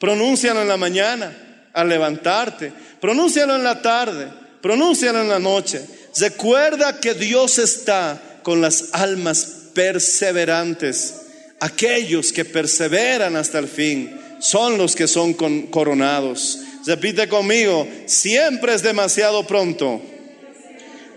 Pronúncialo 0.00 0.62
en 0.62 0.68
la 0.68 0.76
mañana, 0.76 1.70
al 1.72 1.88
levantarte. 1.88 2.72
Pronúncialo 3.00 3.56
en 3.56 3.64
la 3.64 3.80
tarde. 3.82 4.28
Pronúncialo 4.60 5.20
en 5.22 5.28
la 5.28 5.38
noche. 5.38 5.84
Recuerda 6.18 7.00
que 7.00 7.14
Dios 7.14 7.58
está 7.58 8.40
con 8.42 8.60
las 8.60 8.90
almas 8.92 9.70
perseverantes. 9.74 11.14
Aquellos 11.60 12.32
que 12.32 12.44
perseveran 12.44 13.36
hasta 13.36 13.58
el 13.58 13.68
fin 13.68 14.18
son 14.40 14.78
los 14.78 14.94
que 14.94 15.06
son 15.06 15.34
coronados. 15.70 16.58
Repite 16.86 17.28
conmigo, 17.28 17.86
siempre 18.06 18.74
es 18.74 18.82
demasiado 18.82 19.46
pronto 19.46 20.00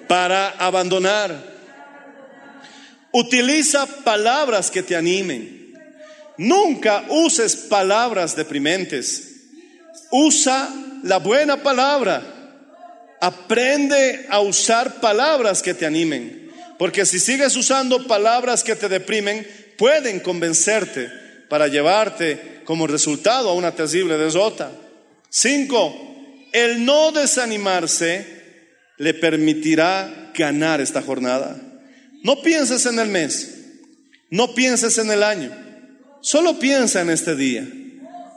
para 0.08 0.50
abandonar. 0.52 1.50
Utiliza 3.12 3.86
palabras 3.86 4.72
que 4.72 4.84
te 4.84 4.96
animen. 4.96 5.74
Nunca 6.38 7.06
uses 7.10 7.56
palabras 7.56 8.36
deprimentes. 8.36 9.42
Usa 10.12 10.70
la 11.04 11.18
buena 11.18 11.62
palabra. 11.64 12.22
Aprende 13.22 14.28
a 14.30 14.40
usar 14.40 15.02
palabras 15.02 15.62
que 15.62 15.74
te 15.74 15.86
animen. 15.86 16.52
Porque 16.78 17.06
si 17.06 17.20
sigues 17.20 17.56
usando 17.58 18.08
palabras 18.08 18.64
que 18.64 18.76
te 18.76 18.88
deprimen, 18.88 19.46
pueden 19.78 20.20
convencerte 20.20 21.10
para 21.50 21.68
llevarte 21.68 22.62
como 22.64 22.88
resultado 22.88 23.50
a 23.50 23.54
una 23.54 23.74
terrible 23.74 24.18
derrota. 24.18 24.72
Cinco, 25.30 25.94
el 26.54 26.86
no 26.86 27.12
desanimarse 27.12 28.40
le 28.98 29.14
permitirá 29.14 30.32
ganar 30.34 30.82
esta 30.82 31.02
jornada. 31.02 31.60
No 32.24 32.42
pienses 32.42 32.86
en 32.86 33.00
el 33.00 33.08
mes, 33.08 33.56
no 34.30 34.54
pienses 34.54 34.98
en 34.98 35.10
el 35.12 35.24
año, 35.24 35.52
solo 36.22 36.60
piensa 36.60 37.02
en 37.02 37.10
este 37.10 37.36
día. 37.36 37.68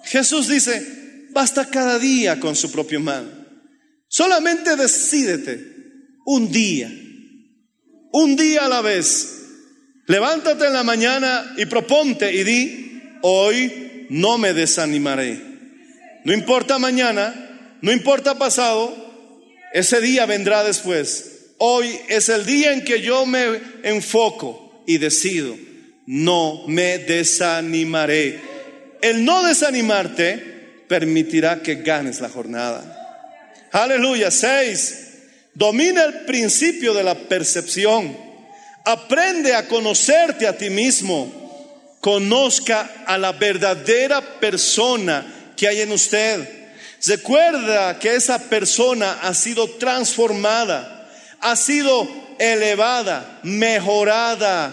Jesús 0.05 0.49
dice, 0.49 1.02
basta 1.33 1.69
cada 1.69 1.99
día 1.99 2.39
con 2.39 2.55
su 2.55 2.71
propio 2.71 3.01
mal. 3.01 3.39
Solamente 4.09 4.77
decídete 4.77 5.73
un 6.25 6.53
día, 6.53 6.93
un 8.13 8.37
día 8.37 8.67
a 8.67 8.69
la 8.69 8.81
vez. 8.83 9.39
Levántate 10.07 10.67
en 10.67 10.73
la 10.75 10.83
mañana 10.83 11.55
y 11.57 11.67
proponte 11.67 12.33
y 12.33 12.45
di, 12.45 13.01
hoy 13.23 14.07
no 14.11 14.37
me 14.37 14.53
desanimaré. 14.53 15.41
No 16.25 16.33
importa 16.33 16.79
mañana, 16.79 17.79
no 17.81 17.91
importa 17.91 18.39
pasado, 18.39 18.95
ese 19.73 20.01
día 20.01 20.27
vendrá 20.27 20.63
después. 20.63 21.55
Hoy 21.59 21.89
es 22.09 22.29
el 22.29 22.45
día 22.45 22.73
en 22.73 22.85
que 22.85 23.01
yo 23.01 23.25
me 23.25 23.61
enfoco 23.83 24.85
y 24.87 24.99
decido, 24.99 25.57
no 26.07 26.67
me 26.69 26.99
desanimaré. 26.99 28.41
El 29.01 29.25
no 29.25 29.43
desanimarte 29.43 30.52
permitirá 30.93 31.63
que 31.63 31.77
ganes 31.77 32.21
la 32.21 32.29
jornada. 32.29 32.83
Aleluya. 33.73 34.31
Seis, 34.31 35.09
domina 35.55 36.05
el 36.05 36.27
principio 36.27 36.93
de 36.93 37.03
la 37.03 37.15
percepción. 37.15 38.15
Aprende 38.85 39.55
a 39.55 39.67
conocerte 39.69 40.47
a 40.47 40.59
ti 40.59 40.69
mismo. 40.69 41.97
Conozca 42.03 43.05
a 43.07 43.17
la 43.17 43.33
verdadera 43.33 44.21
persona 44.39 45.25
que 45.57 45.67
hay 45.67 45.81
en 45.81 45.93
usted. 45.93 46.47
Recuerda 47.07 47.99
que 47.99 48.15
esa 48.15 48.39
persona 48.51 49.21
ha 49.23 49.33
sido 49.33 49.71
transformada, 49.71 51.09
ha 51.41 51.57
sido 51.57 52.07
elevada, 52.39 53.41
mejorada, 53.45 54.71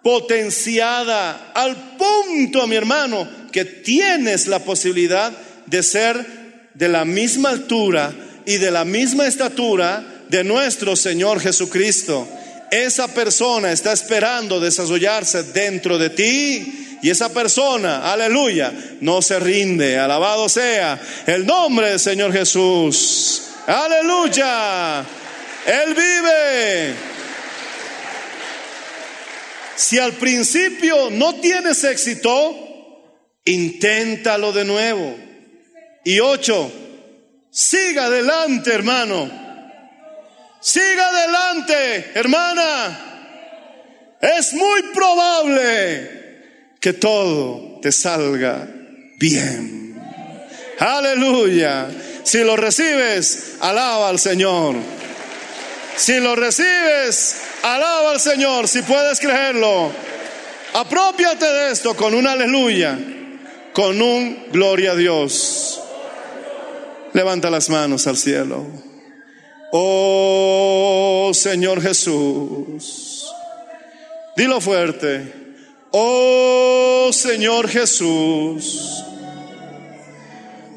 potenciada, 0.00 1.50
al 1.52 1.96
punto, 1.96 2.68
mi 2.68 2.76
hermano, 2.76 3.28
que 3.50 3.64
tienes 3.64 4.46
la 4.46 4.60
posibilidad 4.60 5.32
de 5.66 5.82
ser 5.82 6.70
de 6.74 6.88
la 6.88 7.04
misma 7.04 7.50
altura 7.50 8.14
y 8.44 8.58
de 8.58 8.70
la 8.70 8.84
misma 8.84 9.26
estatura 9.26 10.04
de 10.28 10.44
nuestro 10.44 10.96
Señor 10.96 11.40
Jesucristo. 11.40 12.28
Esa 12.70 13.08
persona 13.08 13.72
está 13.72 13.92
esperando 13.92 14.60
desarrollarse 14.60 15.44
dentro 15.44 15.98
de 15.98 16.10
ti 16.10 16.98
y 17.02 17.10
esa 17.10 17.32
persona, 17.32 18.12
aleluya, 18.12 18.72
no 19.00 19.22
se 19.22 19.38
rinde. 19.38 19.98
Alabado 19.98 20.48
sea 20.48 21.00
el 21.26 21.46
nombre 21.46 21.90
del 21.90 22.00
Señor 22.00 22.32
Jesús. 22.32 23.42
Aleluya. 23.66 25.00
Él 25.66 25.94
vive. 25.94 26.94
Si 29.76 29.98
al 29.98 30.14
principio 30.14 31.10
no 31.10 31.34
tienes 31.36 31.84
éxito, 31.84 32.54
inténtalo 33.44 34.52
de 34.52 34.64
nuevo. 34.64 35.25
Y 36.06 36.20
ocho, 36.20 36.70
siga 37.50 38.04
adelante, 38.04 38.72
hermano. 38.72 39.28
Siga 40.60 41.08
adelante, 41.08 42.12
hermana. 42.14 44.16
Es 44.20 44.52
muy 44.52 44.82
probable 44.94 46.74
que 46.80 46.92
todo 46.92 47.80
te 47.82 47.90
salga 47.90 48.68
bien. 49.18 50.00
Aleluya. 50.78 51.88
Si 52.22 52.38
lo 52.44 52.56
recibes, 52.56 53.56
alaba 53.58 54.08
al 54.08 54.20
Señor. 54.20 54.76
Si 55.96 56.20
lo 56.20 56.36
recibes, 56.36 57.40
alaba 57.64 58.12
al 58.12 58.20
Señor. 58.20 58.68
Si 58.68 58.82
puedes 58.82 59.18
creerlo, 59.18 59.90
apropiate 60.72 61.52
de 61.52 61.72
esto 61.72 61.96
con 61.96 62.14
un 62.14 62.28
aleluya, 62.28 62.96
con 63.72 64.00
un 64.00 64.46
gloria 64.52 64.92
a 64.92 64.94
Dios. 64.94 65.82
Levanta 67.16 67.48
las 67.48 67.70
manos 67.70 68.06
al 68.06 68.18
cielo. 68.18 68.66
Oh 69.72 71.30
Señor 71.32 71.80
Jesús. 71.80 73.32
Dilo 74.36 74.60
fuerte. 74.60 75.32
Oh 75.92 77.08
Señor 77.14 77.68
Jesús. 77.68 79.02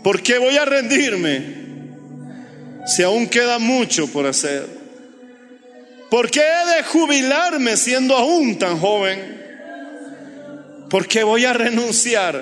¿Por 0.01 0.23
qué 0.23 0.37
voy 0.37 0.55
a 0.55 0.63
rendirme 0.63 1.43
si 2.85 3.03
aún 3.03 3.27
queda 3.27 3.59
mucho 3.59 4.07
por 4.07 4.25
hacer? 4.25 4.65
¿Por 6.09 6.31
qué 6.31 6.39
he 6.39 6.75
de 6.77 6.83
jubilarme 6.83 7.75
siendo 7.75 8.15
aún 8.15 8.57
tan 8.57 8.79
joven? 8.79 9.41
¿Por 10.89 11.05
qué 11.05 11.21
voy 11.21 11.43
a 11.43 11.51
renunciar 11.51 12.41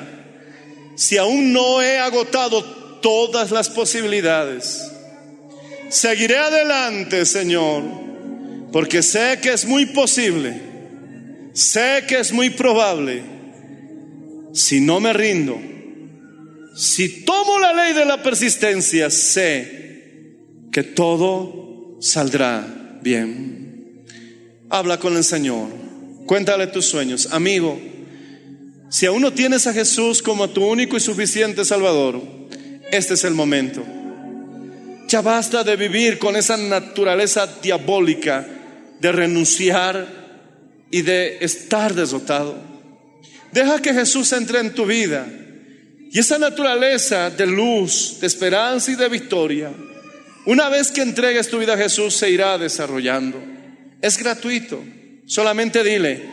si 0.95 1.17
aún 1.17 1.51
no 1.51 1.81
he 1.81 1.97
agotado 1.97 2.76
todas 3.01 3.51
las 3.51 3.69
posibilidades? 3.69 4.91
Seguiré 5.89 6.37
adelante, 6.37 7.25
Señor, 7.25 7.83
porque 8.71 9.01
sé 9.01 9.39
que 9.41 9.53
es 9.53 9.65
muy 9.65 9.85
posible, 9.87 10.59
sé 11.53 12.03
que 12.07 12.19
es 12.19 12.33
muy 12.33 12.49
probable, 12.49 13.23
si 14.53 14.81
no 14.81 14.99
me 14.99 15.13
rindo, 15.13 15.57
si 16.75 17.23
tomo 17.23 17.59
la 17.59 17.73
ley 17.73 17.93
de 17.93 18.05
la 18.05 18.21
persistencia, 18.21 19.09
sé 19.09 20.35
que 20.71 20.83
todo 20.83 21.97
saldrá 22.01 22.99
bien. 23.01 24.03
Habla 24.69 24.99
con 24.99 25.15
el 25.15 25.23
Señor, 25.23 25.69
cuéntale 26.25 26.67
tus 26.67 26.85
sueños, 26.85 27.29
amigo. 27.31 27.79
Si 28.89 29.05
aún 29.05 29.21
no 29.21 29.33
tienes 29.33 29.67
a 29.67 29.73
Jesús 29.73 30.21
como 30.21 30.49
tu 30.49 30.65
único 30.65 30.97
y 30.97 30.99
suficiente 30.99 31.65
Salvador, 31.65 32.36
este 32.91 33.13
es 33.15 33.23
el 33.23 33.33
momento. 33.33 33.85
Ya 35.07 35.21
basta 35.21 35.63
de 35.63 35.75
vivir 35.75 36.19
con 36.19 36.35
esa 36.35 36.57
naturaleza 36.57 37.47
diabólica 37.61 38.45
de 38.99 39.11
renunciar 39.11 40.07
y 40.91 41.01
de 41.01 41.37
estar 41.41 41.93
derrotado. 41.93 42.57
Deja 43.51 43.81
que 43.81 43.93
Jesús 43.93 44.31
entre 44.33 44.59
en 44.59 44.73
tu 44.73 44.85
vida 44.85 45.27
y 46.11 46.19
esa 46.19 46.37
naturaleza 46.37 47.29
de 47.29 47.45
luz, 47.45 48.17
de 48.19 48.27
esperanza 48.27 48.91
y 48.91 48.95
de 48.95 49.09
victoria, 49.09 49.71
una 50.45 50.69
vez 50.69 50.91
que 50.91 51.01
entregues 51.01 51.49
tu 51.49 51.59
vida 51.59 51.73
a 51.73 51.77
Jesús, 51.77 52.15
se 52.15 52.29
irá 52.29 52.57
desarrollando. 52.57 53.43
Es 54.01 54.17
gratuito. 54.17 54.81
Solamente 55.25 55.83
dile, 55.83 56.23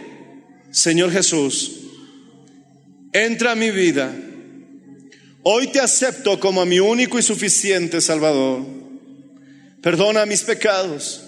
Señor 0.71 1.11
Jesús, 1.11 1.81
entra 3.13 3.53
a 3.53 3.57
mi 3.57 3.73
vida. 3.73 4.15
Hoy 5.47 5.67
te 5.67 5.79
acepto 5.79 6.41
como 6.41 6.63
a 6.63 6.67
mi 6.67 6.81
único 6.81 7.19
y 7.19 7.23
suficiente 7.23 8.01
Salvador. 8.01 8.63
Perdona 9.83 10.25
mis 10.25 10.43
pecados. 10.43 11.23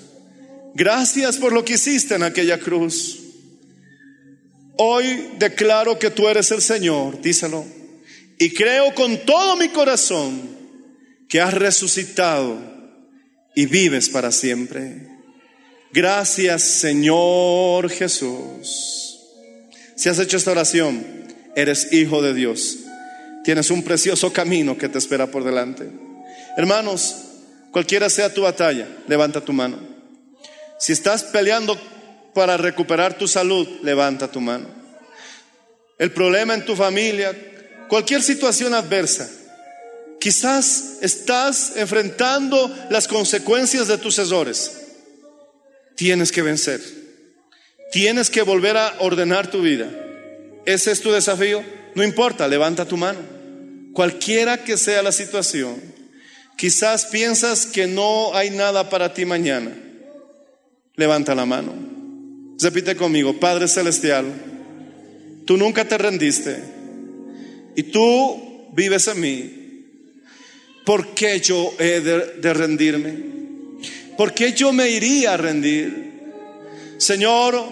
Gracias 0.74 1.36
por 1.36 1.52
lo 1.52 1.62
que 1.62 1.74
hiciste 1.74 2.14
en 2.14 2.22
aquella 2.22 2.58
cruz. 2.58 3.18
Hoy 4.78 5.28
declaro 5.38 5.98
que 5.98 6.10
tú 6.10 6.28
eres 6.28 6.50
el 6.50 6.62
Señor, 6.62 7.20
díselo. 7.20 7.66
Y 8.38 8.54
creo 8.54 8.94
con 8.94 9.18
todo 9.26 9.54
mi 9.56 9.68
corazón 9.68 10.48
que 11.28 11.42
has 11.42 11.52
resucitado 11.52 12.58
y 13.54 13.66
vives 13.66 14.08
para 14.08 14.32
siempre. 14.32 15.08
Gracias 15.92 16.62
Señor 16.62 17.90
Jesús. 17.90 19.18
Si 19.94 20.08
has 20.08 20.18
hecho 20.18 20.38
esta 20.38 20.52
oración, 20.52 21.04
eres 21.54 21.92
hijo 21.92 22.22
de 22.22 22.32
Dios. 22.32 22.85
Tienes 23.46 23.70
un 23.70 23.84
precioso 23.84 24.32
camino 24.32 24.76
que 24.76 24.88
te 24.88 24.98
espera 24.98 25.28
por 25.28 25.44
delante. 25.44 25.88
Hermanos, 26.56 27.14
cualquiera 27.70 28.10
sea 28.10 28.34
tu 28.34 28.42
batalla, 28.42 28.88
levanta 29.06 29.40
tu 29.40 29.52
mano. 29.52 29.78
Si 30.80 30.92
estás 30.92 31.22
peleando 31.22 31.80
para 32.34 32.56
recuperar 32.56 33.16
tu 33.16 33.28
salud, 33.28 33.68
levanta 33.84 34.32
tu 34.32 34.40
mano. 34.40 34.66
El 35.96 36.10
problema 36.10 36.54
en 36.54 36.64
tu 36.64 36.74
familia, 36.74 37.36
cualquier 37.88 38.20
situación 38.20 38.74
adversa, 38.74 39.30
quizás 40.18 40.96
estás 41.00 41.76
enfrentando 41.76 42.68
las 42.90 43.06
consecuencias 43.06 43.86
de 43.86 43.98
tus 43.98 44.18
errores. 44.18 44.72
Tienes 45.94 46.32
que 46.32 46.42
vencer. 46.42 46.80
Tienes 47.92 48.28
que 48.28 48.42
volver 48.42 48.76
a 48.76 48.96
ordenar 48.98 49.48
tu 49.52 49.62
vida. 49.62 49.88
Ese 50.64 50.90
es 50.90 51.00
tu 51.00 51.12
desafío. 51.12 51.62
No 51.94 52.02
importa, 52.02 52.48
levanta 52.48 52.84
tu 52.84 52.96
mano. 52.96 53.35
Cualquiera 53.96 54.62
que 54.62 54.76
sea 54.76 55.02
la 55.02 55.10
situación, 55.10 55.74
quizás 56.58 57.06
piensas 57.06 57.64
que 57.64 57.86
no 57.86 58.34
hay 58.34 58.50
nada 58.50 58.90
para 58.90 59.14
ti 59.14 59.24
mañana. 59.24 59.74
Levanta 60.96 61.34
la 61.34 61.46
mano. 61.46 61.72
Repite 62.60 62.94
conmigo, 62.94 63.40
Padre 63.40 63.66
Celestial, 63.66 64.26
tú 65.46 65.56
nunca 65.56 65.88
te 65.88 65.96
rendiste 65.96 66.62
y 67.74 67.84
tú 67.84 68.68
vives 68.74 69.08
en 69.08 69.18
mí. 69.18 69.84
¿Por 70.84 71.14
qué 71.14 71.40
yo 71.40 71.72
he 71.78 72.02
de, 72.02 72.52
rendirme? 72.52 73.14
¿Por 74.18 74.34
qué 74.34 74.52
yo 74.52 74.74
me 74.74 74.90
iría 74.90 75.32
a 75.32 75.36
rendir? 75.38 76.20
Señor, 76.98 77.66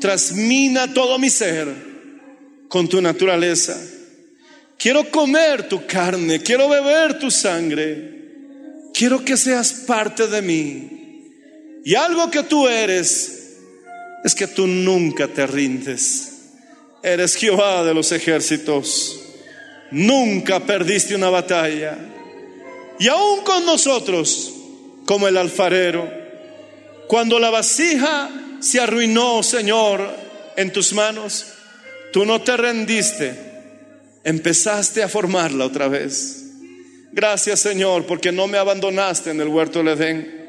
trasmina 0.00 0.94
todo 0.94 1.18
mi 1.18 1.28
ser 1.28 1.68
con 2.70 2.88
tu 2.88 3.02
naturaleza. 3.02 3.78
Quiero 4.80 5.10
comer 5.10 5.68
tu 5.68 5.86
carne, 5.86 6.40
quiero 6.40 6.66
beber 6.66 7.18
tu 7.18 7.30
sangre. 7.30 8.20
Quiero 8.94 9.22
que 9.22 9.36
seas 9.36 9.84
parte 9.86 10.26
de 10.26 10.40
mí. 10.40 11.26
Y 11.84 11.94
algo 11.94 12.30
que 12.30 12.44
tú 12.44 12.66
eres 12.66 13.58
es 14.24 14.34
que 14.34 14.46
tú 14.46 14.66
nunca 14.66 15.28
te 15.28 15.46
rindes. 15.46 16.52
Eres 17.02 17.34
Jehová 17.34 17.84
de 17.84 17.92
los 17.92 18.10
ejércitos. 18.10 19.20
Nunca 19.90 20.60
perdiste 20.60 21.14
una 21.14 21.28
batalla. 21.28 21.98
Y 22.98 23.08
aún 23.08 23.42
con 23.42 23.66
nosotros, 23.66 24.50
como 25.04 25.28
el 25.28 25.36
alfarero, 25.36 26.10
cuando 27.06 27.38
la 27.38 27.50
vasija 27.50 28.30
se 28.60 28.80
arruinó, 28.80 29.42
Señor, 29.42 30.08
en 30.56 30.72
tus 30.72 30.94
manos, 30.94 31.48
tú 32.14 32.24
no 32.24 32.40
te 32.40 32.56
rendiste, 32.56 33.49
empezaste 34.24 35.02
a 35.02 35.08
formarla 35.08 35.64
otra 35.66 35.88
vez. 35.88 36.44
Gracias, 37.12 37.60
Señor, 37.60 38.06
porque 38.06 38.32
no 38.32 38.46
me 38.46 38.58
abandonaste 38.58 39.30
en 39.30 39.40
el 39.40 39.48
huerto 39.48 39.80
del 39.80 39.88
Edén. 39.88 40.40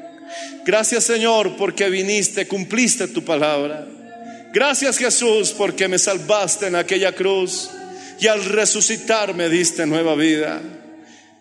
Gracias 0.64 1.04
Señor 1.04 1.56
porque 1.56 1.90
viniste, 1.90 2.46
cumpliste 2.46 3.08
tu 3.08 3.24
palabra. 3.24 3.86
Gracias 4.52 4.98
Jesús 4.98 5.52
porque 5.56 5.88
me 5.88 5.98
salvaste 5.98 6.66
en 6.66 6.76
aquella 6.76 7.12
cruz 7.12 7.70
y 8.20 8.28
al 8.28 8.44
resucitar 8.44 9.34
me 9.34 9.48
diste 9.48 9.86
nueva 9.86 10.14
vida. 10.14 10.60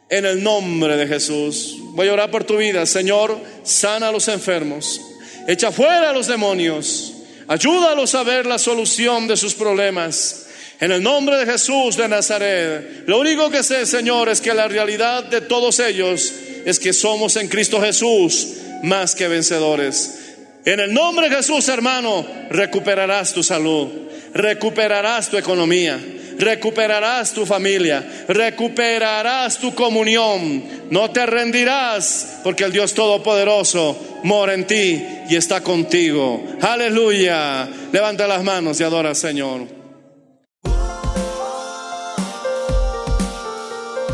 En 0.10 0.26
el 0.26 0.44
nombre 0.44 0.98
de 0.98 1.08
Jesús. 1.08 1.78
Voy 1.94 2.10
a 2.10 2.14
orar 2.14 2.32
por 2.32 2.44
tu 2.44 2.58
vida. 2.58 2.86
Señor, 2.86 3.40
sana 3.64 4.10
a 4.10 4.12
los 4.12 4.28
enfermos. 4.28 5.00
Echa 5.48 5.72
fuera 5.72 6.10
a 6.10 6.14
los 6.14 6.28
demonios. 6.28 7.14
Ayúdalos 7.48 8.14
a 8.16 8.24
ver 8.24 8.46
la 8.46 8.58
solución 8.58 9.28
de 9.28 9.38
sus 9.38 9.54
problemas. 9.54 10.48
En 10.82 10.92
el 10.92 11.04
nombre 11.04 11.38
de 11.38 11.46
Jesús 11.46 11.96
de 11.96 12.08
Nazaret. 12.08 13.04
Lo 13.06 13.20
único 13.20 13.52
que 13.52 13.62
sé, 13.62 13.86
Señor, 13.86 14.30
es 14.30 14.42
que 14.42 14.52
la 14.52 14.68
realidad 14.68 15.24
de 15.26 15.42
todos 15.42 15.80
ellos 15.80 16.34
es 16.66 16.80
que 16.80 16.92
somos 16.92 17.36
en 17.36 17.48
Cristo 17.48 17.80
Jesús 17.80 18.56
más 18.82 19.14
que 19.14 19.28
vencedores. 19.28 20.36
En 20.66 20.80
el 20.80 20.92
nombre 20.92 21.30
de 21.30 21.36
Jesús, 21.36 21.70
hermano, 21.70 22.26
recuperarás 22.50 23.32
tu 23.32 23.44
salud, 23.44 23.90
recuperarás 24.34 25.30
tu 25.30 25.38
economía, 25.38 26.00
recuperarás 26.40 27.32
tu 27.32 27.46
familia, 27.46 28.26
recuperarás 28.28 29.60
tu 29.60 29.76
comunión. 29.76 30.64
No 30.90 31.12
te 31.12 31.28
rendirás 31.28 32.40
porque 32.44 32.64
el 32.64 32.72
Dios 32.72 32.96
Todopoderoso 32.96 34.20
mora 34.24 34.56
en 34.56 34.66
ti 34.66 35.00
y 35.30 35.36
está 35.36 35.62
contigo. 35.62 36.44
Aleluya. 36.60 37.70
Levanta 37.92 38.26
las 38.26 38.44
manos 38.44 38.80
y 38.80 38.84
adora 38.84 39.14
Señor. 39.14 39.81